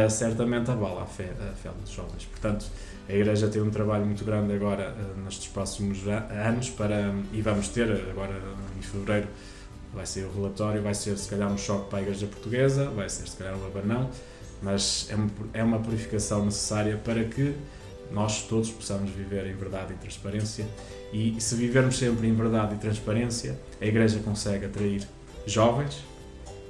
certamente 0.09 0.69
abala 0.69 1.01
a 1.01 1.05
fé, 1.05 1.31
a 1.51 1.55
fé 1.55 1.69
dos 1.81 1.89
jovens. 1.91 2.25
Portanto, 2.25 2.65
a 3.09 3.13
Igreja 3.13 3.47
tem 3.47 3.59
um 3.61 3.71
trabalho 3.71 4.05
muito 4.05 4.23
grande 4.23 4.53
agora 4.53 4.95
nestes 5.23 5.47
próximos 5.47 5.97
anos 6.07 6.69
para, 6.69 7.11
e 7.33 7.41
vamos 7.41 7.67
ter 7.69 7.89
agora 8.11 8.39
em 8.77 8.81
fevereiro 8.83 9.27
vai 9.93 10.05
ser 10.05 10.25
o 10.25 10.31
relatório, 10.33 10.81
vai 10.81 10.93
ser 10.93 11.17
se 11.17 11.29
calhar 11.29 11.51
um 11.51 11.57
choque 11.57 11.89
para 11.89 11.99
a 11.99 12.01
Igreja 12.01 12.27
Portuguesa, 12.27 12.89
vai 12.89 13.09
ser 13.09 13.27
se 13.27 13.37
calhar 13.37 13.55
um 13.55 13.65
abanão, 13.65 14.09
mas 14.61 15.07
é 15.09 15.15
uma, 15.15 15.29
é 15.53 15.63
uma 15.63 15.79
purificação 15.79 16.45
necessária 16.45 16.97
para 16.97 17.23
que 17.23 17.55
nós 18.11 18.43
todos 18.43 18.69
possamos 18.71 19.11
viver 19.11 19.45
em 19.47 19.55
verdade 19.55 19.93
e 19.93 19.95
transparência 19.97 20.67
e 21.13 21.39
se 21.39 21.55
vivermos 21.55 21.97
sempre 21.97 22.27
em 22.27 22.33
verdade 22.33 22.73
e 22.73 22.77
transparência, 22.79 23.59
a 23.79 23.85
Igreja 23.85 24.19
consegue 24.19 24.65
atrair 24.65 25.07
jovens 25.45 26.03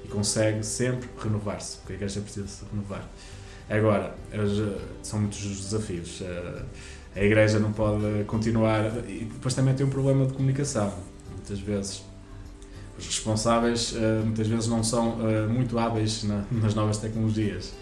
e 0.03 0.07
consegue 0.09 0.65
sempre 0.65 1.07
renovar-se, 1.17 1.77
porque 1.77 1.93
a 1.93 1.95
Igreja 1.95 2.19
precisa 2.19 2.47
se 2.47 2.65
renovar. 2.69 3.07
Agora, 3.69 4.15
são 5.01 5.21
muitos 5.21 5.45
os 5.45 5.59
desafios. 5.61 6.21
A 7.15 7.23
Igreja 7.23 7.57
não 7.57 7.71
pode 7.71 8.25
continuar. 8.25 8.85
E 9.07 9.25
depois 9.31 9.53
também 9.53 9.73
tem 9.73 9.85
um 9.85 9.89
problema 9.89 10.25
de 10.25 10.33
comunicação. 10.33 10.93
Muitas 11.31 11.59
vezes 11.59 12.03
os 12.97 13.05
responsáveis 13.05 13.93
eh, 13.95 14.21
muitas 14.23 14.47
vezes 14.47 14.67
não 14.67 14.83
são 14.83 15.17
eh, 15.27 15.47
muito 15.47 15.77
hábeis 15.79 16.23
na- 16.23 16.43
nas 16.51 16.73
novas 16.75 16.97
tecnologias. 16.97 17.73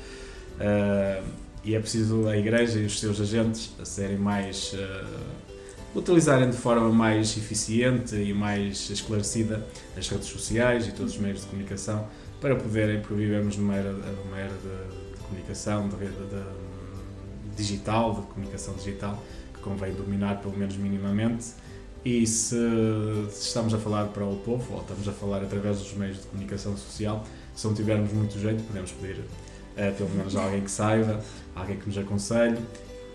Eh, 0.59 1.21
e 1.63 1.75
é 1.75 1.79
preciso 1.79 2.27
a 2.27 2.37
Igreja 2.37 2.79
e 2.79 2.85
os 2.85 2.99
seus 2.99 3.19
agentes 3.21 3.71
serem 3.83 4.17
mais. 4.17 4.73
utilizarem 5.93 6.49
de 6.49 6.55
forma 6.55 6.89
mais 6.89 7.35
eficiente 7.37 8.15
e 8.15 8.33
mais 8.33 8.89
esclarecida 8.89 9.67
as 9.97 10.07
redes 10.07 10.27
sociais 10.27 10.87
e 10.87 10.91
todos 10.93 11.13
os 11.15 11.19
meios 11.19 11.41
de 11.41 11.47
comunicação 11.47 12.07
para 12.39 12.55
poderem, 12.55 13.01
porque 13.01 13.13
vivemos 13.15 13.57
numa 13.57 13.75
era, 13.75 13.91
numa 13.91 14.37
era 14.39 14.53
de, 14.53 15.11
de 15.11 15.17
comunicação, 15.23 15.89
de, 15.89 15.95
rede- 15.97 16.13
de- 16.15 17.55
digital, 17.57 18.15
de 18.15 18.21
comunicação 18.33 18.73
digital, 18.75 19.21
que 19.53 19.59
convém 19.59 19.93
dominar 19.93 20.39
pelo 20.41 20.57
menos 20.57 20.75
minimamente. 20.77 21.47
E 22.03 22.25
se, 22.25 22.55
se 23.29 23.47
estamos 23.47 23.73
a 23.73 23.77
falar 23.77 24.05
para 24.07 24.25
o 24.25 24.37
povo, 24.37 24.73
ou 24.73 24.81
estamos 24.81 25.07
a 25.07 25.11
falar 25.11 25.43
através 25.43 25.77
dos 25.77 25.93
meios 25.93 26.17
de 26.17 26.23
comunicação 26.27 26.75
social, 26.75 27.23
se 27.53 27.67
não 27.67 27.75
tivermos 27.75 28.11
muito 28.11 28.39
jeito, 28.39 28.63
podemos 28.63 28.91
pedir 28.91 29.21
eh, 29.77 29.91
pelo 29.91 30.09
menos 30.09 30.35
alguém 30.35 30.61
que 30.61 30.71
saiba, 30.71 31.21
alguém 31.55 31.77
que 31.77 31.87
nos 31.87 31.97
aconselhe 31.97 32.57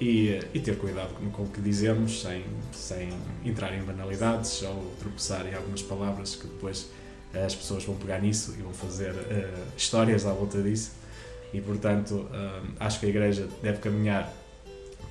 e, 0.00 0.38
e 0.52 0.60
ter 0.60 0.78
cuidado 0.78 1.14
com, 1.14 1.30
com 1.30 1.42
o 1.44 1.48
que 1.48 1.60
dizemos, 1.60 2.22
sem, 2.22 2.44
sem 2.72 3.08
entrar 3.44 3.74
em 3.74 3.82
banalidades 3.82 4.62
ou 4.62 4.92
tropeçar 5.00 5.46
em 5.46 5.54
algumas 5.54 5.82
palavras 5.82 6.36
que 6.36 6.46
depois 6.46 6.88
eh, 7.32 7.44
as 7.44 7.54
pessoas 7.54 7.84
vão 7.84 7.96
pegar 7.96 8.20
nisso 8.20 8.54
e 8.58 8.62
vão 8.62 8.72
fazer 8.72 9.14
eh, 9.30 9.52
histórias 9.76 10.26
à 10.26 10.32
volta 10.32 10.62
disso. 10.62 10.92
E 11.52 11.60
portanto, 11.60 12.28
eh, 12.32 12.60
acho 12.80 13.00
que 13.00 13.06
a 13.06 13.08
Igreja 13.08 13.48
deve 13.62 13.78
caminhar 13.78 14.32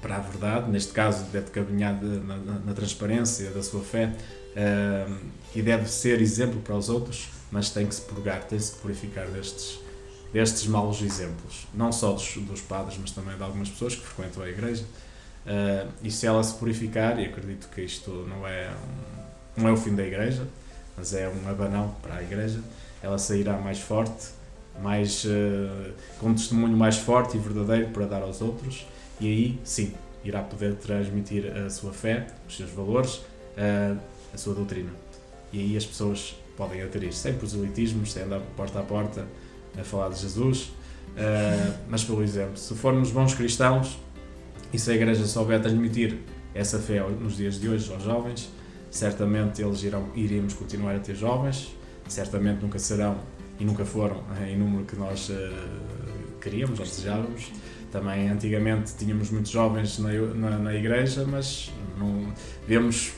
para 0.05 0.17
a 0.17 0.19
verdade, 0.19 0.69
neste 0.69 0.91
caso, 0.93 1.23
deve 1.31 1.49
caminhar 1.49 1.95
de- 1.99 2.05
na, 2.19 2.37
na- 2.37 2.73
transparência 2.75 3.49
da 3.49 3.63
sua 3.63 3.81
fé 3.81 4.13
eh, 4.55 5.07
e 5.55 5.63
deve 5.63 5.89
ser 5.89 6.21
exemplo 6.21 6.61
para 6.61 6.75
os 6.75 6.89
outros, 6.89 7.29
mas 7.51 7.71
tem 7.71 7.87
que 7.87 7.95
se 7.95 8.01
purgar, 8.01 8.43
tem 8.43 8.59
-se 8.59 8.73
que 8.73 8.77
purificar 8.81 9.25
destes, 9.29 9.79
destes 10.31 10.67
maus 10.67 11.01
exemplos, 11.01 11.65
não 11.73 11.91
só 11.91 12.11
dos, 12.11 12.35
dos 12.37 12.61
padres, 12.61 12.99
mas 13.01 13.09
também 13.11 13.35
de 13.35 13.41
algumas 13.41 13.67
pessoas 13.69 13.95
que 13.95 14.05
frequentam 14.05 14.43
a 14.43 14.47
igreja. 14.49 14.83
Eh, 15.47 15.87
e 16.03 16.11
se 16.11 16.27
ela 16.27 16.43
se 16.43 16.53
purificar, 16.53 17.19
e 17.19 17.25
acredito 17.25 17.67
que 17.73 17.81
isto 17.81 18.11
não 18.29 18.47
é, 18.47 18.69
um- 19.57 19.61
não 19.63 19.69
é 19.69 19.71
o 19.71 19.77
fim 19.77 19.95
da 19.95 20.03
igreja, 20.05 20.45
mas 20.95 21.15
é 21.15 21.27
um 21.27 21.49
abanão 21.49 21.95
para 22.03 22.17
a 22.17 22.21
igreja, 22.21 22.59
ela 23.01 23.17
sairá 23.17 23.57
mais 23.57 23.79
forte, 23.79 24.27
mais, 24.83 25.25
eh, 25.25 25.91
com 26.19 26.27
um 26.29 26.35
testemunho 26.35 26.77
mais 26.77 26.97
forte 26.97 27.37
e 27.37 27.39
verdadeiro 27.39 27.89
para 27.89 28.05
dar 28.05 28.21
aos 28.21 28.39
outros, 28.41 28.85
e 29.19 29.27
aí 29.27 29.59
sim 29.63 29.93
irá 30.23 30.41
poder 30.41 30.75
transmitir 30.75 31.45
a 31.55 31.69
sua 31.69 31.93
fé, 31.93 32.27
os 32.47 32.57
seus 32.57 32.71
valores, 32.71 33.21
eh, 33.55 33.95
a 34.33 34.37
sua 34.37 34.55
doutrina. 34.55 34.89
E 35.53 35.59
aí 35.59 35.77
as 35.77 35.85
pessoas 35.85 36.35
podem 36.57 36.81
aderir, 36.81 37.13
sem 37.13 37.33
proselitismos, 37.33 38.11
sem 38.11 38.23
andar 38.23 38.41
porta 38.57 38.79
a 38.79 38.83
porta 38.83 39.25
a 39.79 39.83
falar 39.83 40.09
de 40.09 40.19
Jesus, 40.19 40.71
eh, 41.15 41.73
mas 41.87 42.03
pelo 42.03 42.23
exemplo. 42.23 42.57
Se 42.57 42.73
formos 42.73 43.11
bons 43.11 43.35
cristãos 43.35 43.99
e 44.73 44.79
se 44.79 44.91
a 44.91 44.95
Igreja 44.95 45.25
souber 45.25 45.61
transmitir 45.61 46.17
essa 46.53 46.79
fé 46.79 46.99
nos 47.01 47.37
dias 47.37 47.59
de 47.59 47.69
hoje 47.69 47.91
aos 47.93 48.03
jovens, 48.03 48.49
certamente 48.89 49.61
eles 49.61 49.83
irão, 49.83 50.09
iríamos 50.15 50.53
continuar 50.53 50.95
a 50.95 50.99
ter 50.99 51.15
jovens, 51.15 51.75
certamente 52.07 52.61
nunca 52.61 52.79
serão 52.79 53.17
e 53.59 53.65
nunca 53.65 53.85
foram 53.85 54.23
em 54.47 54.57
número 54.57 54.85
que 54.85 54.95
nós 54.95 55.29
eh, 55.29 55.51
queríamos 56.41 56.79
ou 56.79 56.85
desejávamos. 56.85 57.51
Também 57.91 58.29
antigamente 58.29 58.93
tínhamos 58.97 59.29
muitos 59.29 59.51
jovens 59.51 59.99
na, 59.99 60.11
na, 60.11 60.57
na 60.57 60.75
igreja, 60.75 61.25
mas 61.25 61.71
não, 61.97 62.33
vemos, 62.67 63.13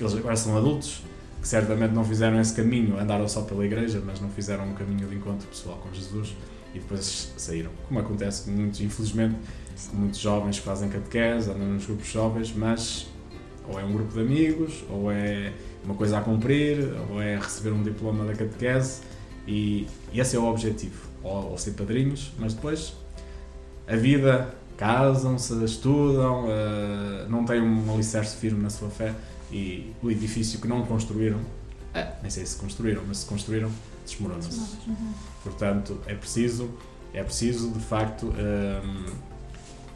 eles 0.00 0.14
agora 0.14 0.36
são 0.36 0.56
adultos, 0.56 1.02
que 1.40 1.48
certamente 1.48 1.92
não 1.92 2.04
fizeram 2.04 2.40
esse 2.40 2.54
caminho, 2.54 2.98
andaram 2.98 3.28
só 3.28 3.42
pela 3.42 3.64
igreja, 3.64 4.02
mas 4.04 4.20
não 4.20 4.30
fizeram 4.30 4.64
um 4.64 4.72
caminho 4.72 5.06
de 5.06 5.16
encontro 5.16 5.46
pessoal 5.46 5.76
com 5.76 5.92
Jesus. 5.92 6.34
E 6.74 6.78
depois 6.78 7.32
saíram. 7.36 7.70
Como 7.86 8.00
acontece 8.00 8.44
com 8.44 8.50
muitos, 8.50 8.80
infelizmente, 8.80 9.36
com 9.90 9.96
muitos 9.96 10.18
jovens 10.18 10.58
que 10.58 10.64
fazem 10.64 10.88
catequese, 10.88 11.50
andam 11.50 11.68
nos 11.68 11.86
grupos 11.86 12.08
jovens, 12.08 12.52
mas 12.52 13.06
ou 13.68 13.78
é 13.78 13.84
um 13.84 13.92
grupo 13.92 14.12
de 14.12 14.20
amigos, 14.20 14.84
ou 14.90 15.10
é 15.10 15.52
uma 15.84 15.94
coisa 15.94 16.18
a 16.18 16.20
cumprir, 16.20 16.78
ou 17.10 17.20
é 17.20 17.36
receber 17.36 17.70
um 17.70 17.82
diploma 17.82 18.24
da 18.24 18.34
catequese. 18.34 19.02
E, 19.46 19.86
e 20.12 20.20
esse 20.20 20.36
é 20.36 20.38
o 20.38 20.46
objetivo, 20.46 21.08
ou, 21.22 21.50
ou 21.50 21.58
ser 21.58 21.72
padrinhos, 21.72 22.32
mas 22.38 22.54
depois 22.54 22.94
a 23.86 23.96
vida 23.96 24.54
casam-se, 24.76 25.52
estudam, 25.64 26.44
uh, 26.44 27.28
não 27.28 27.44
têm 27.44 27.60
um 27.60 27.92
alicerce 27.92 28.36
firme 28.36 28.62
na 28.62 28.70
sua 28.70 28.88
fé 28.90 29.14
e 29.50 29.92
o 30.02 30.10
edifício 30.10 30.60
que 30.60 30.66
não 30.66 30.84
construíram, 30.84 31.40
é, 31.92 32.12
nem 32.22 32.30
sei 32.30 32.44
se 32.44 32.56
construíram, 32.56 33.02
mas 33.06 33.18
se 33.18 33.26
construíram, 33.26 33.70
desmorona-se. 34.04 34.78
Portanto, 35.42 36.00
é 36.06 36.14
preciso, 36.14 36.70
é 37.12 37.22
preciso 37.22 37.70
de 37.70 37.78
facto 37.78 38.26
um, 38.26 39.12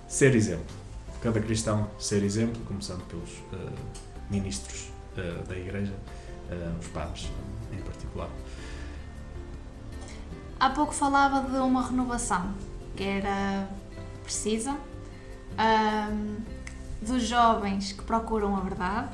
ser 0.06 0.34
exemplo. 0.36 0.76
Cada 1.20 1.40
cristão 1.40 1.90
ser 1.98 2.22
exemplo, 2.22 2.62
começando 2.66 3.02
pelos 3.08 3.30
uh, 3.30 3.72
ministros 4.30 4.90
uh, 5.16 5.48
da 5.48 5.58
Igreja, 5.58 5.92
os 6.80 6.86
padres 6.88 7.28
em 7.72 7.82
particular. 7.82 8.30
Há 10.58 10.70
pouco 10.70 10.94
falava 10.94 11.46
de 11.50 11.58
uma 11.58 11.86
renovação 11.86 12.54
era 13.02 13.68
precisa, 14.22 14.76
um, 15.58 16.36
dos 17.00 17.22
jovens 17.24 17.92
que 17.92 18.02
procuram 18.02 18.56
a 18.56 18.60
verdade. 18.60 19.10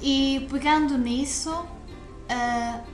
E 0.00 0.46
pegando 0.50 0.96
nisso, 0.96 1.50
uh, 1.50 2.84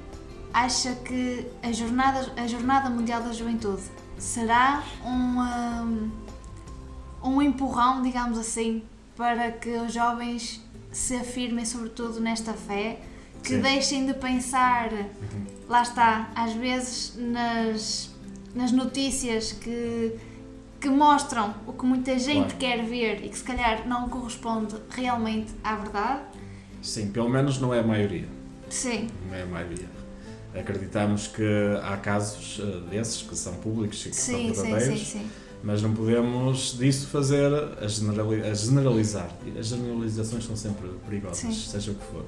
acha 0.53 0.95
que 0.95 1.47
a 1.63 1.73
jornada, 1.73 2.33
a 2.37 2.47
jornada 2.47 2.89
Mundial 2.89 3.23
da 3.23 3.33
Juventude 3.33 3.83
será 4.17 4.83
um, 5.05 6.11
um 7.23 7.43
empurrão, 7.43 8.03
digamos 8.03 8.39
assim, 8.39 8.83
para 9.17 9.51
que 9.53 9.71
os 9.71 9.93
jovens 9.93 10.63
se 10.93 11.17
afirmem 11.17 11.65
sobretudo 11.65 12.21
nesta 12.21 12.53
fé, 12.53 13.01
que 13.43 13.57
Sim. 13.57 13.61
deixem 13.61 14.07
de 14.07 14.15
pensar, 14.15 14.91
lá 15.69 15.83
está, 15.83 16.31
às 16.35 16.53
vezes 16.53 17.15
nas, 17.17 18.14
nas 18.55 18.71
notícias 18.73 19.53
que, 19.53 20.15
que 20.81 20.89
mostram 20.89 21.55
o 21.67 21.73
que 21.73 21.85
muita 21.85 22.19
gente 22.19 22.55
Claro. 22.55 22.57
quer 22.59 22.85
ver 22.85 23.25
e 23.25 23.29
que 23.29 23.37
se 23.39 23.45
calhar 23.45 23.87
não 23.87 24.09
corresponde 24.09 24.75
realmente 24.91 25.53
à 25.63 25.75
verdade. 25.77 26.21
Sim, 26.83 27.11
pelo 27.11 27.29
menos 27.29 27.59
não 27.59 27.73
é 27.75 27.81
a 27.81 27.83
maioria. 27.83 28.29
Sim, 28.69 29.09
Não 29.29 29.35
é 29.35 29.43
a 29.43 29.47
maioria. 29.47 29.89
Acreditamos 30.55 31.27
que 31.29 31.43
há 31.83 31.97
casos 31.97 32.59
uh, 32.61 32.81
desses 32.83 33.23
que 33.23 33.35
são 33.37 33.55
públicos 33.55 34.05
e 34.07 34.11
que 34.11 34.17
sim, 34.17 34.53
são 34.53 34.55
sim, 34.55 34.63
verdadeiros, 34.71 34.99
sim, 35.01 35.19
sim. 35.19 35.31
mas 35.63 35.83
não 35.83 35.93
podemos 35.93 36.77
disso 36.79 37.09
fazer 37.09 37.51
a, 37.81 37.87
generali 37.89 38.43
a 38.43 38.55
generalizar. 38.55 39.29
As 39.59 39.67
generalizações 39.67 40.45
são 40.45 40.55
sempre 40.57 40.89
perigosas, 41.07 41.39
Sim. 41.39 41.53
seja 41.53 41.91
o 41.91 41.95
que 41.95 42.05
for. 42.05 42.25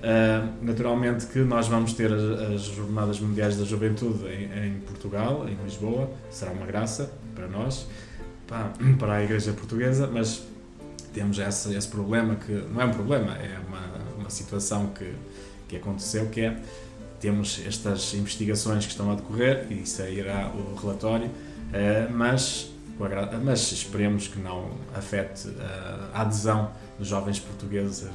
Uh, 0.00 0.64
naturalmente 0.64 1.26
que 1.26 1.40
nós 1.40 1.68
vamos 1.68 1.92
ter 1.92 2.10
as, 2.10 2.22
as 2.22 2.62
Jornadas 2.62 3.20
Mundiais 3.20 3.58
da 3.58 3.64
Juventude 3.64 4.26
em, 4.28 4.66
em 4.66 4.80
Portugal, 4.80 5.46
em 5.46 5.62
Lisboa, 5.62 6.10
será 6.30 6.52
uma 6.52 6.64
graça 6.64 7.12
para 7.34 7.46
nós, 7.46 7.86
para, 8.46 8.72
para 8.98 9.14
a 9.16 9.24
Igreja 9.24 9.52
Portuguesa, 9.52 10.08
mas 10.10 10.42
temos 11.12 11.38
esse, 11.38 11.74
esse 11.74 11.88
problema 11.88 12.36
que 12.36 12.52
não 12.72 12.80
é 12.80 12.84
um 12.86 12.92
problema, 12.92 13.36
é 13.36 13.58
uma, 13.68 14.20
uma 14.20 14.30
situação 14.30 14.86
que, 14.88 15.12
que 15.68 15.76
aconteceu 15.76 16.26
que 16.28 16.40
é 16.42 16.56
temos 17.20 17.60
estas 17.66 18.14
investigações 18.14 18.86
que 18.86 18.92
estão 18.92 19.12
a 19.12 19.14
decorrer 19.14 19.66
e 19.70 19.86
sairá 19.86 20.50
o 20.54 20.74
relatório, 20.74 21.30
eh, 21.72 22.08
mas, 22.10 22.72
mas 23.42 23.72
esperemos 23.72 24.28
que 24.28 24.38
não 24.38 24.70
afete 24.94 25.48
a 26.14 26.20
adesão 26.22 26.70
dos 26.98 27.08
jovens 27.08 27.38
portugueses 27.40 28.06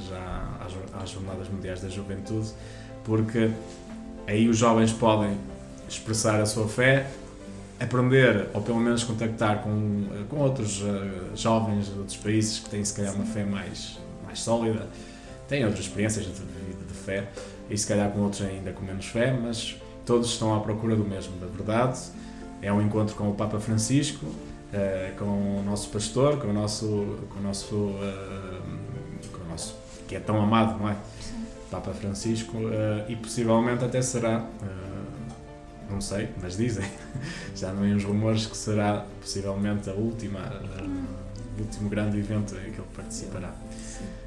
às, 0.60 0.72
jor- 0.72 0.82
às 1.02 1.10
Jornadas 1.10 1.48
Mundiais 1.48 1.80
da 1.80 1.88
Juventude, 1.88 2.48
porque 3.04 3.50
aí 4.26 4.48
os 4.48 4.56
jovens 4.56 4.92
podem 4.92 5.36
expressar 5.88 6.40
a 6.40 6.46
sua 6.46 6.68
fé, 6.68 7.06
aprender 7.80 8.48
ou 8.54 8.62
pelo 8.62 8.78
menos 8.78 9.04
contactar 9.04 9.62
com, 9.62 10.04
com 10.28 10.36
outros 10.36 10.82
eh, 10.82 11.36
jovens 11.36 11.86
de 11.86 11.98
outros 11.98 12.16
países 12.16 12.58
que 12.60 12.70
têm 12.70 12.84
se 12.84 12.94
calhar 12.94 13.14
uma 13.14 13.26
fé 13.26 13.44
mais, 13.44 13.98
mais 14.24 14.40
sólida, 14.40 14.86
têm 15.48 15.64
outras 15.64 15.84
experiências 15.84 16.24
de 16.24 16.32
vida 16.32 16.84
de 16.88 16.94
fé 16.94 17.28
e 17.68 17.76
se 17.76 17.86
calhar 17.86 18.10
com 18.10 18.20
outros 18.20 18.42
ainda 18.42 18.72
com 18.72 18.84
menos 18.84 19.06
fé, 19.06 19.30
mas 19.32 19.76
todos 20.06 20.30
estão 20.30 20.54
à 20.56 20.60
procura 20.60 20.96
do 20.96 21.04
mesmo, 21.04 21.36
da 21.38 21.46
verdade. 21.46 21.98
É 22.62 22.72
um 22.72 22.80
encontro 22.80 23.14
com 23.14 23.28
o 23.28 23.34
Papa 23.34 23.58
Francisco, 23.60 24.24
eh, 24.72 25.14
com 25.18 25.60
o 25.60 25.62
nosso 25.64 25.88
pastor, 25.90 26.38
com 26.38 26.48
o 26.48 26.52
nosso, 26.52 27.18
com 27.30 27.38
o 27.38 27.42
nosso, 27.42 27.94
eh, 28.02 29.28
com 29.32 29.44
o 29.44 29.48
nosso 29.48 29.76
que 30.08 30.16
é 30.16 30.20
tão 30.20 30.40
amado, 30.40 30.78
não 30.78 30.88
é? 30.88 30.96
Papa 31.70 31.92
Francisco, 31.92 32.56
eh, 32.70 33.06
e 33.08 33.16
possivelmente 33.16 33.84
até 33.84 34.00
será, 34.00 34.46
não 35.90 36.00
sei, 36.00 36.28
mas 36.42 36.56
dizem, 36.56 36.84
já 37.54 37.72
não 37.72 37.82
uns 37.82 38.04
rumores 38.04 38.46
que 38.46 38.56
será 38.56 39.04
possivelmente 39.20 39.88
a 39.88 39.92
última, 39.92 40.40
eh, 40.40 40.82
o 41.58 41.62
último 41.62 41.88
grande 41.88 42.18
evento 42.18 42.54
em 42.56 42.72
que 42.72 42.78
ele 42.78 42.88
participará. 42.94 43.54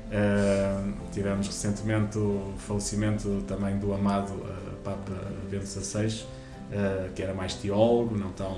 Uh, 0.09 0.91
tivemos 1.11 1.45
recentemente 1.45 2.17
o 2.17 2.55
falecimento 2.57 3.43
também 3.47 3.77
do 3.77 3.93
amado 3.93 4.31
uh, 4.31 4.75
Papa 4.83 5.13
Bento 5.51 5.67
XVI, 5.67 6.07
uh, 6.07 7.13
que 7.13 7.21
era 7.21 7.31
mais 7.35 7.53
teólogo, 7.53 8.17
não 8.17 8.31
tão. 8.31 8.57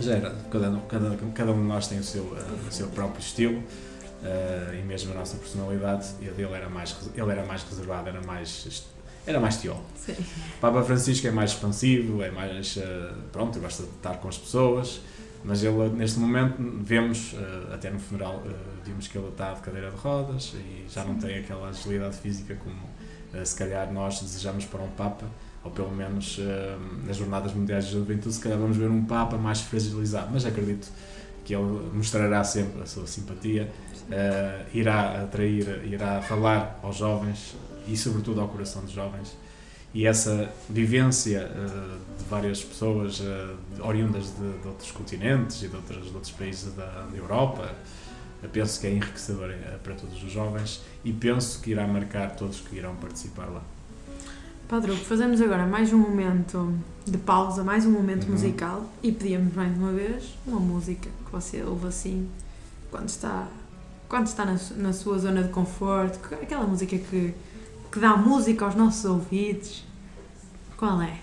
Já 0.00 0.14
era, 0.14 0.34
cada, 0.50 0.80
cada, 0.88 1.16
cada 1.34 1.52
um 1.52 1.62
de 1.62 1.68
nós 1.68 1.86
tem 1.86 1.98
o 1.98 2.04
seu, 2.04 2.22
uh, 2.22 2.68
o 2.68 2.72
seu 2.72 2.88
próprio 2.88 3.20
estilo 3.20 3.58
uh, 3.58 4.74
e 4.74 4.82
mesmo 4.82 5.12
a 5.12 5.16
nossa 5.16 5.36
personalidade, 5.36 6.08
e 6.20 6.28
a 6.28 6.32
dele 6.32 6.54
era 6.54 6.68
mais, 6.68 6.96
ele 7.14 7.30
era 7.30 7.44
mais 7.44 7.62
reservado, 7.62 8.08
era 8.08 8.22
mais, 8.22 8.84
era 9.26 9.38
mais 9.38 9.56
teólogo. 9.58 9.84
Sim. 9.96 10.16
Papa 10.60 10.82
Francisco 10.82 11.26
é 11.26 11.30
mais 11.30 11.50
expansivo, 11.50 12.22
é 12.22 12.30
mais. 12.30 12.76
uh, 12.76 12.80
pronto, 13.30 13.58
gosta 13.60 13.82
de 13.82 13.90
estar 13.90 14.16
com 14.18 14.28
as 14.28 14.38
pessoas, 14.38 15.00
mas 15.44 15.62
ele, 15.62 15.90
neste 15.90 16.18
momento, 16.18 16.56
vemos, 16.82 17.34
uh, 17.34 17.74
até 17.74 17.90
no 17.90 17.98
funeral, 17.98 18.42
uh, 18.44 18.54
vimos 18.84 19.06
que 19.06 19.16
ele 19.16 19.28
está 19.28 19.52
de 19.52 19.60
cadeira 19.60 19.90
de 19.90 19.96
rodas 19.96 20.54
e 20.54 20.86
já 20.88 21.04
não 21.04 21.16
tem 21.16 21.38
aquela 21.38 21.68
agilidade 21.68 22.16
física 22.16 22.54
como 22.56 22.94
se 23.44 23.56
calhar 23.56 23.92
nós 23.92 24.20
desejamos 24.20 24.64
para 24.64 24.80
um 24.80 24.90
Papa, 24.90 25.26
ou 25.64 25.70
pelo 25.70 25.90
menos 25.90 26.38
uh, 26.38 26.42
nas 27.06 27.16
Jornadas 27.16 27.54
Mundiais 27.54 27.86
de 27.86 27.92
Juventude, 27.92 28.34
se 28.34 28.40
calhar 28.40 28.58
vamos 28.58 28.76
ver 28.76 28.90
um 28.90 29.04
Papa 29.04 29.36
mais 29.38 29.62
fragilizado, 29.62 30.28
mas 30.32 30.44
acredito 30.44 30.88
que 31.44 31.54
ele 31.54 31.90
mostrará 31.92 32.44
sempre 32.44 32.82
a 32.82 32.86
sua 32.86 33.06
simpatia, 33.06 33.70
uh, 34.08 34.66
irá 34.76 35.22
atrair, 35.22 35.82
irá 35.84 36.20
falar 36.22 36.78
aos 36.82 36.96
jovens 36.96 37.54
e, 37.88 37.96
sobretudo, 37.96 38.40
ao 38.40 38.48
coração 38.48 38.82
dos 38.82 38.92
jovens. 38.92 39.36
E 39.92 40.06
essa 40.06 40.50
vivência 40.68 41.50
uh, 41.50 42.18
de 42.18 42.24
várias 42.28 42.62
pessoas 42.62 43.22
oriundas 43.80 44.34
de, 44.34 44.58
de, 44.60 44.68
outros 44.68 44.90
continentes 44.90 45.62
e 45.62 45.68
de, 45.68 45.76
outros, 45.76 46.08
de 46.08 46.14
outros 46.14 46.32
países 46.32 46.74
da, 46.74 47.06
da 47.10 47.16
Europa, 47.16 47.74
eu 48.44 48.50
penso 48.50 48.78
que 48.78 48.86
é 48.86 48.90
enriquecedor 48.90 49.48
uh, 49.48 49.78
para 49.82 49.94
todos 49.94 50.22
os 50.22 50.30
jovens 50.30 50.82
e 51.02 51.12
penso 51.14 51.62
que 51.62 51.70
irá 51.70 51.86
marcar 51.86 52.36
todos 52.36 52.60
que 52.60 52.76
irão 52.76 52.94
participar 52.96 53.46
lá. 53.46 53.62
Padre, 54.68 54.92
Hugo, 54.92 55.04
fazemos 55.04 55.40
agora 55.40 55.66
mais 55.66 55.92
um 55.92 55.98
momento 55.98 56.72
de 57.04 57.18
pausa, 57.18 57.62
mais 57.62 57.84
um 57.84 57.90
momento 57.90 58.24
Uhum. 58.24 58.32
musical 58.32 58.84
e 59.02 59.12
pedimos 59.12 59.54
mais 59.54 59.76
uma 59.76 59.92
vez 59.92 60.34
uma 60.46 60.58
música 60.58 61.08
que 61.24 61.30
você 61.32 61.62
ouve 61.62 61.86
assim 61.88 62.28
quando 62.90 63.08
está, 63.08 63.46
quando 64.08 64.26
está 64.26 64.44
na, 64.44 64.58
na 64.76 64.92
sua 64.92 65.18
zona 65.18 65.42
de 65.42 65.50
conforto, 65.50 66.18
que- 66.26 66.34
aquela 66.34 66.64
música 66.66 66.96
que, 66.96 67.34
que 67.92 67.98
dá 67.98 68.16
música 68.16 68.64
aos 68.64 68.74
nossos 68.74 69.04
ouvidos. 69.04 69.84
Qual 70.76 71.00
é? 71.02 71.18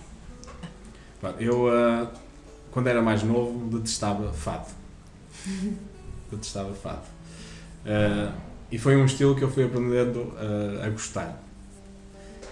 Eu, 1.40 1.66
uh, 1.68 2.08
quando 2.72 2.88
era 2.88 3.02
mais 3.02 3.24
novo, 3.24 3.68
detestava 3.70 4.32
fado. 4.34 4.68
detestava 6.32 6.74
fado. 6.74 7.04
Uh, 7.86 8.32
e 8.72 8.78
foi 8.78 8.96
um 8.96 9.06
estilo 9.06 9.36
que 9.36 9.44
eu 9.44 9.50
fui 9.52 9.64
aprendendo 9.64 10.20
uh, 10.20 10.84
a 10.86 10.90
gostar. 10.90 11.42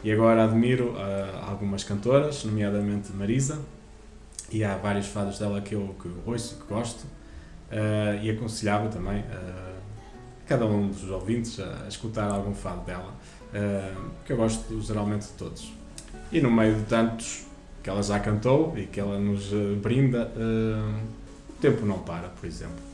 E 0.03 0.11
agora 0.11 0.45
admiro 0.45 0.91
uh, 0.91 1.49
algumas 1.49 1.83
cantoras, 1.83 2.45
nomeadamente 2.45 3.11
Marisa, 3.11 3.59
e 4.51 4.63
há 4.63 4.77
vários 4.77 5.07
fados 5.07 5.37
dela 5.37 5.61
que 5.61 5.75
eu, 5.75 5.95
que 6.01 6.07
eu 6.07 6.17
ouço 6.25 6.55
que 6.55 6.73
gosto, 6.73 7.03
uh, 7.03 8.23
e 8.23 8.29
aconselhava 8.31 8.87
também 8.89 9.19
uh, 9.19 9.79
cada 10.47 10.65
um 10.65 10.87
dos 10.87 11.09
ouvintes 11.09 11.59
a, 11.59 11.83
a 11.85 11.87
escutar 11.87 12.31
algum 12.31 12.53
fado 12.53 12.81
dela, 12.85 13.13
uh, 13.53 14.09
que 14.25 14.33
eu 14.33 14.37
gosto 14.37 14.81
geralmente 14.81 15.27
de 15.27 15.33
todos. 15.33 15.73
E 16.31 16.41
no 16.41 16.49
meio 16.49 16.75
de 16.75 16.83
tantos 16.83 17.45
que 17.83 17.89
ela 17.89 18.01
já 18.01 18.19
cantou 18.19 18.77
e 18.77 18.85
que 18.85 18.99
ela 18.99 19.17
nos 19.17 19.51
brinda, 19.81 20.31
o 21.49 21.53
tempo 21.53 21.85
não 21.85 21.99
para, 21.99 22.27
por 22.27 22.45
exemplo. 22.45 22.89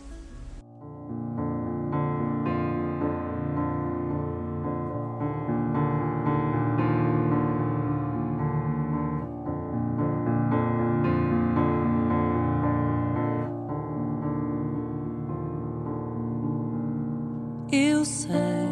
Eu 18.05 18.09
sei 18.09 18.69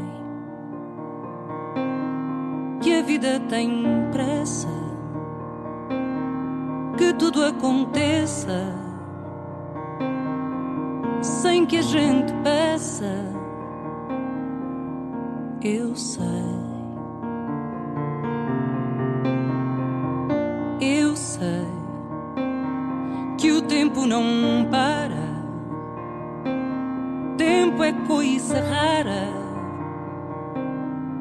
que 2.84 2.94
a 2.94 3.02
vida 3.02 3.40
tem 3.50 3.84
pressa, 4.12 4.68
que 6.96 7.12
tudo 7.16 7.44
aconteça 7.44 8.76
sem 11.24 11.66
que 11.66 11.78
a 11.78 11.82
gente 11.82 12.32
peça. 12.44 13.12
Eu 15.64 15.96
sei. 15.96 16.24
Eu 20.80 21.16
sei 21.16 21.68
que 23.40 23.52
o 23.52 23.64
tempo 23.64 24.06
não 24.06 24.68
para. 24.70 25.23
É 27.84 27.92
coisa 28.08 28.62
rara 28.62 29.28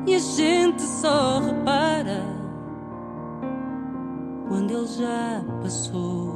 e 0.07 0.15
a 0.15 0.19
gente 0.21 0.81
só 0.81 1.41
repara 1.41 2.23
quando 4.49 4.71
ele 4.71 4.87
já 4.87 5.43
passou. 5.61 6.32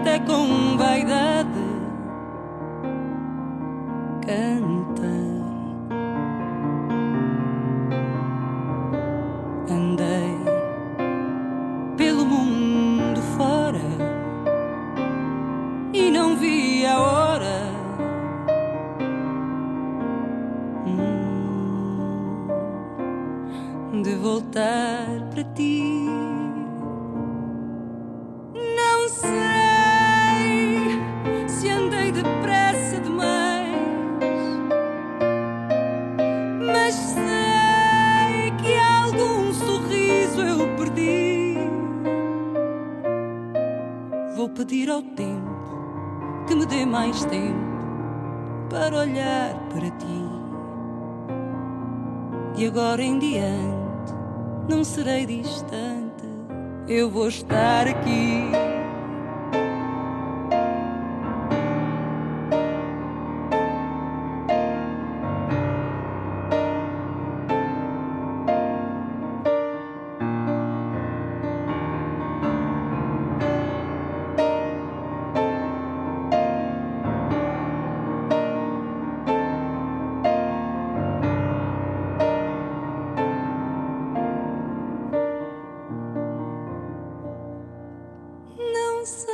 Até 0.00 0.18
com 0.20 0.76
vaidade 0.76 1.48
cantei. 4.26 4.83
Não 89.04 89.10
sei 89.10 89.28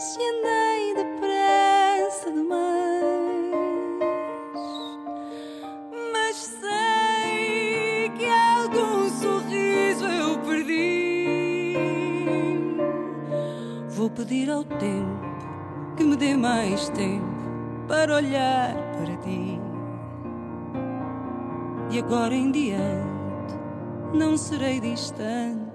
se 0.00 0.18
andei 0.18 0.94
depressa 0.96 2.32
demais, 2.32 2.66
mas 6.12 6.36
sei 6.60 8.10
que 8.18 8.26
algum 8.26 9.08
sorriso 9.08 10.04
eu 10.04 10.36
perdi. 10.40 11.76
Vou 13.90 14.10
pedir 14.10 14.50
ao 14.50 14.64
tempo 14.64 15.94
que 15.96 16.02
me 16.02 16.16
dê 16.16 16.36
mais 16.36 16.88
tempo 16.88 17.24
para 17.86 18.16
olhar 18.16 18.74
para 18.74 19.16
ti. 19.18 19.60
De 21.88 22.00
agora 22.00 22.34
em 22.34 22.50
diante 22.50 23.54
não 24.12 24.36
serei 24.36 24.80
distante 24.80 25.65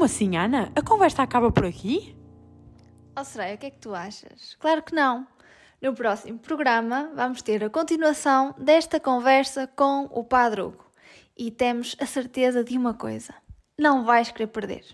Como 0.00 0.06
assim, 0.06 0.34
Ana? 0.34 0.72
A 0.74 0.80
conversa 0.80 1.22
acaba 1.22 1.52
por 1.52 1.66
aqui? 1.66 2.16
Oh, 3.14 3.22
Soraya, 3.22 3.54
o 3.54 3.58
que 3.58 3.66
é 3.66 3.70
que 3.70 3.80
tu 3.80 3.94
achas? 3.94 4.56
Claro 4.58 4.82
que 4.82 4.94
não. 4.94 5.26
No 5.82 5.92
próximo 5.92 6.38
programa 6.38 7.10
vamos 7.14 7.42
ter 7.42 7.62
a 7.62 7.68
continuação 7.68 8.54
desta 8.56 8.98
conversa 8.98 9.66
com 9.66 10.08
o 10.10 10.24
Padre 10.24 10.62
Hugo. 10.62 10.86
E 11.36 11.50
temos 11.50 11.96
a 12.00 12.06
certeza 12.06 12.64
de 12.64 12.78
uma 12.78 12.94
coisa: 12.94 13.34
não 13.78 14.02
vais 14.02 14.30
querer 14.30 14.46
perder. 14.46 14.86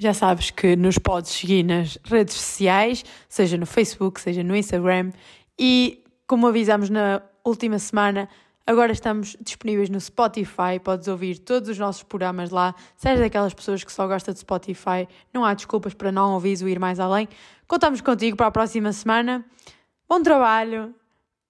Já 0.00 0.14
sabes 0.14 0.50
que 0.50 0.74
nos 0.74 0.96
podes 0.96 1.32
seguir 1.32 1.62
nas 1.62 1.98
redes 2.04 2.32
sociais, 2.36 3.04
seja 3.28 3.58
no 3.58 3.66
Facebook, 3.66 4.18
seja 4.18 4.42
no 4.42 4.56
Instagram. 4.56 5.12
E 5.58 6.02
como 6.26 6.46
avisámos 6.46 6.88
na 6.88 7.20
última 7.44 7.78
semana, 7.78 8.30
agora 8.66 8.92
estamos 8.92 9.36
disponíveis 9.40 9.88
no 9.90 10.00
Spotify. 10.00 10.78
Podes 10.82 11.08
ouvir 11.08 11.38
todos 11.38 11.68
os 11.68 11.78
nossos 11.78 12.02
programas 12.02 12.50
lá. 12.50 12.74
Se 12.96 13.08
és 13.08 13.20
daquelas 13.20 13.54
pessoas 13.54 13.84
que 13.84 13.92
só 13.92 14.06
gosta 14.06 14.32
de 14.32 14.40
Spotify, 14.40 15.08
não 15.32 15.44
há 15.44 15.54
desculpas 15.54 15.94
para 15.94 16.12
não 16.12 16.34
ouvir 16.34 16.62
o 16.62 16.68
Ir 16.68 16.78
Mais 16.78 17.00
Além. 17.00 17.28
Contamos 17.66 18.00
contigo 18.00 18.36
para 18.36 18.46
a 18.46 18.50
próxima 18.52 18.92
semana. 18.92 19.44
Bom 20.08 20.22
trabalho, 20.22 20.94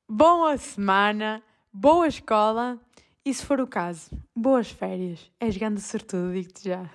boa 0.09 0.57
semana, 0.57 1.43
boa 1.73 2.07
escola 2.07 2.79
e, 3.25 3.33
se 3.33 3.45
for 3.45 3.61
o 3.61 3.67
caso, 3.67 4.11
boas 4.35 4.71
férias. 4.71 5.31
És 5.41 5.57
grande 5.57 5.81
sortudo, 5.81 6.33
digo-te 6.33 6.69
já. 6.69 6.89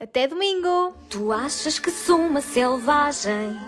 Até 0.00 0.28
domingo! 0.28 0.94
Tu 1.10 1.32
achas 1.32 1.80
que 1.80 1.90
sou 1.90 2.20
uma 2.20 2.40
selvagem 2.40 3.58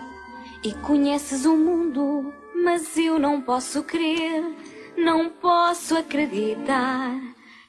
e 0.63 0.73
conheces 0.75 1.45
o 1.45 1.57
mundo, 1.57 2.33
mas 2.63 2.95
eu 2.95 3.19
não 3.19 3.41
posso 3.41 3.83
crer, 3.83 4.43
não 4.97 5.29
posso 5.29 5.97
acreditar 5.97 7.19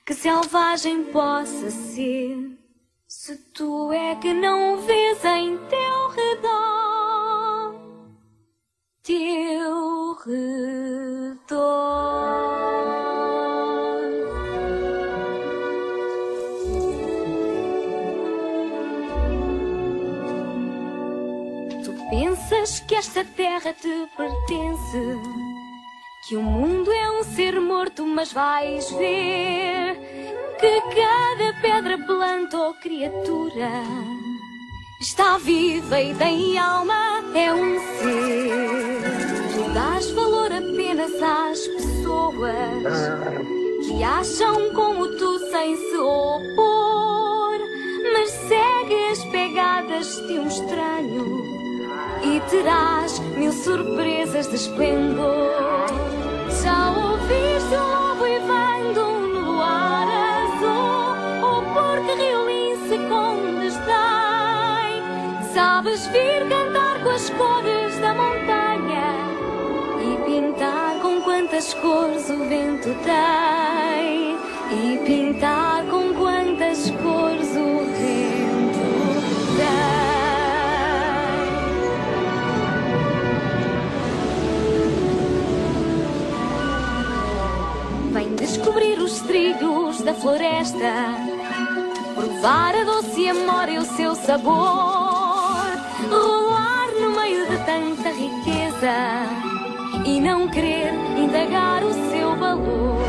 que 0.05 0.15
selvagem 0.15 1.05
possa 1.05 1.71
ser. 1.71 2.59
Se 3.07 3.37
tu 3.53 3.93
é 3.93 4.17
que 4.17 4.33
não 4.33 4.79
vês 4.79 5.25
em 5.25 5.59
teu 5.69 6.09
redor, 6.09 7.75
teu 9.03 10.15
redor. 10.25 11.43
Tu 21.85 21.93
pensas 22.11 22.81
que 22.81 22.95
esta 22.95 23.25
terra 23.25 23.73
te 23.75 24.09
pertence, 24.17 25.42
que 26.23 26.37
o 26.37 26.43
mundo 26.43 26.91
é 26.93 27.11
um 27.11 27.25
ser 27.25 27.61
morto, 27.61 28.07
mas 28.07 28.33
vais 28.33 28.89
ver 28.93 29.97
que 30.61 30.81
cada 30.95 31.61
pedra, 31.61 31.99
planta 31.99 32.57
ou 32.59 32.75
criatura 32.75 33.71
está 35.01 35.37
viva 35.39 36.01
e 36.01 36.15
tem 36.15 36.57
alma, 36.57 37.25
é 37.35 37.53
um 37.53 37.77
ser. 37.99 39.03
Tu 39.53 39.75
dás 39.75 40.11
valor 40.13 40.53
apenas 40.53 41.11
às 41.21 41.67
pessoas 41.67 42.95
que 43.85 44.05
acham 44.05 44.73
como 44.75 45.09
tu 45.17 45.39
sem 45.51 45.77
se 45.77 45.97
opor, 45.97 47.59
mas 48.13 48.31
segue 48.31 49.09
as 49.11 49.25
pegadas 49.25 50.17
de 50.29 50.39
um 50.39 50.47
estranho 50.47 51.63
e 52.23 52.41
terás 52.49 53.19
mil 53.19 53.53
surpresas 53.53 54.47
de 54.47 54.55
esplendor. 54.55 56.12
Sabes 65.53 66.07
vir 66.07 66.49
cantar 66.49 67.03
com 67.03 67.11
as 67.11 67.29
cores 67.31 67.99
da 67.99 68.15
montanha 68.15 69.17
e 70.01 70.17
pintar 70.25 71.01
com 71.03 71.21
quantas 71.23 71.75
cores 71.75 72.31
o 72.31 72.39
vento 72.45 72.95
tem. 73.05 74.39
E 74.71 74.99
pintar 75.05 75.82
os 89.13 89.21
trilhos 89.21 90.01
da 90.01 90.15
floresta, 90.15 90.95
provar 92.15 92.75
a 92.75 92.83
doce 92.83 93.29
amor 93.29 93.69
e 93.69 93.77
o 93.77 93.85
seu 93.85 94.15
sabor, 94.15 94.55
rolar 96.11 96.89
no 96.99 97.11
meio 97.21 97.47
de 97.47 97.59
tanta 97.59 98.09
riqueza. 98.09 99.29
E 100.07 100.19
não 100.19 100.49
querer 100.49 100.95
indagar 101.19 101.85
o 101.85 101.93
seu 102.11 102.35
valor. 102.37 103.03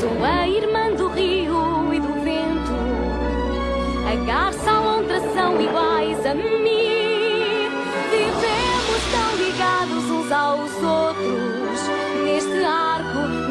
Sou 0.00 0.24
a 0.24 0.48
irmã 0.48 0.90
do 0.96 1.06
rio 1.08 1.94
e 1.94 2.00
do 2.00 2.12
vento, 2.24 2.74
a 4.10 4.26
garça 4.26 4.70
a 4.70 4.80
lontra 4.80 5.20
são 5.34 5.60
iguais 5.60 6.26
a 6.26 6.34
mim. 6.34 7.70
Vivemos 8.10 9.02
tão 9.12 9.36
ligados 9.36 10.10
uns 10.10 10.32
aos 10.32 10.74
outros, 10.82 11.03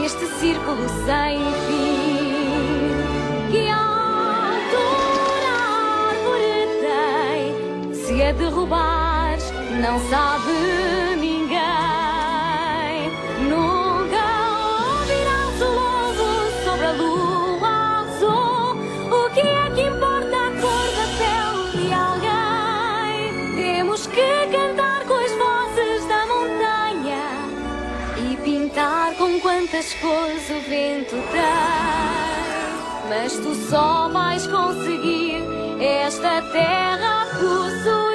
neste 0.03 0.25
círculo 0.25 0.85
sem 1.05 1.39
fim. 1.65 3.51
Que 3.51 3.69
altura 3.69 5.47
a 5.47 6.09
árvore 6.09 6.67
tem, 6.81 7.93
se 7.93 8.21
a 8.21 8.33
derrubares, 8.33 9.49
não 9.81 9.97
sabe 10.09 11.02
quantas 29.83 29.93
cores 29.95 30.49
o 30.49 30.59
vento 30.69 31.15
tem. 31.31 31.43
Mas 33.09 33.33
tu 33.33 33.53
só 33.69 34.07
vais 34.09 34.47
conseguir 34.47 35.43
esta 35.79 36.41
terra 36.41 37.27
possuir 37.33 38.12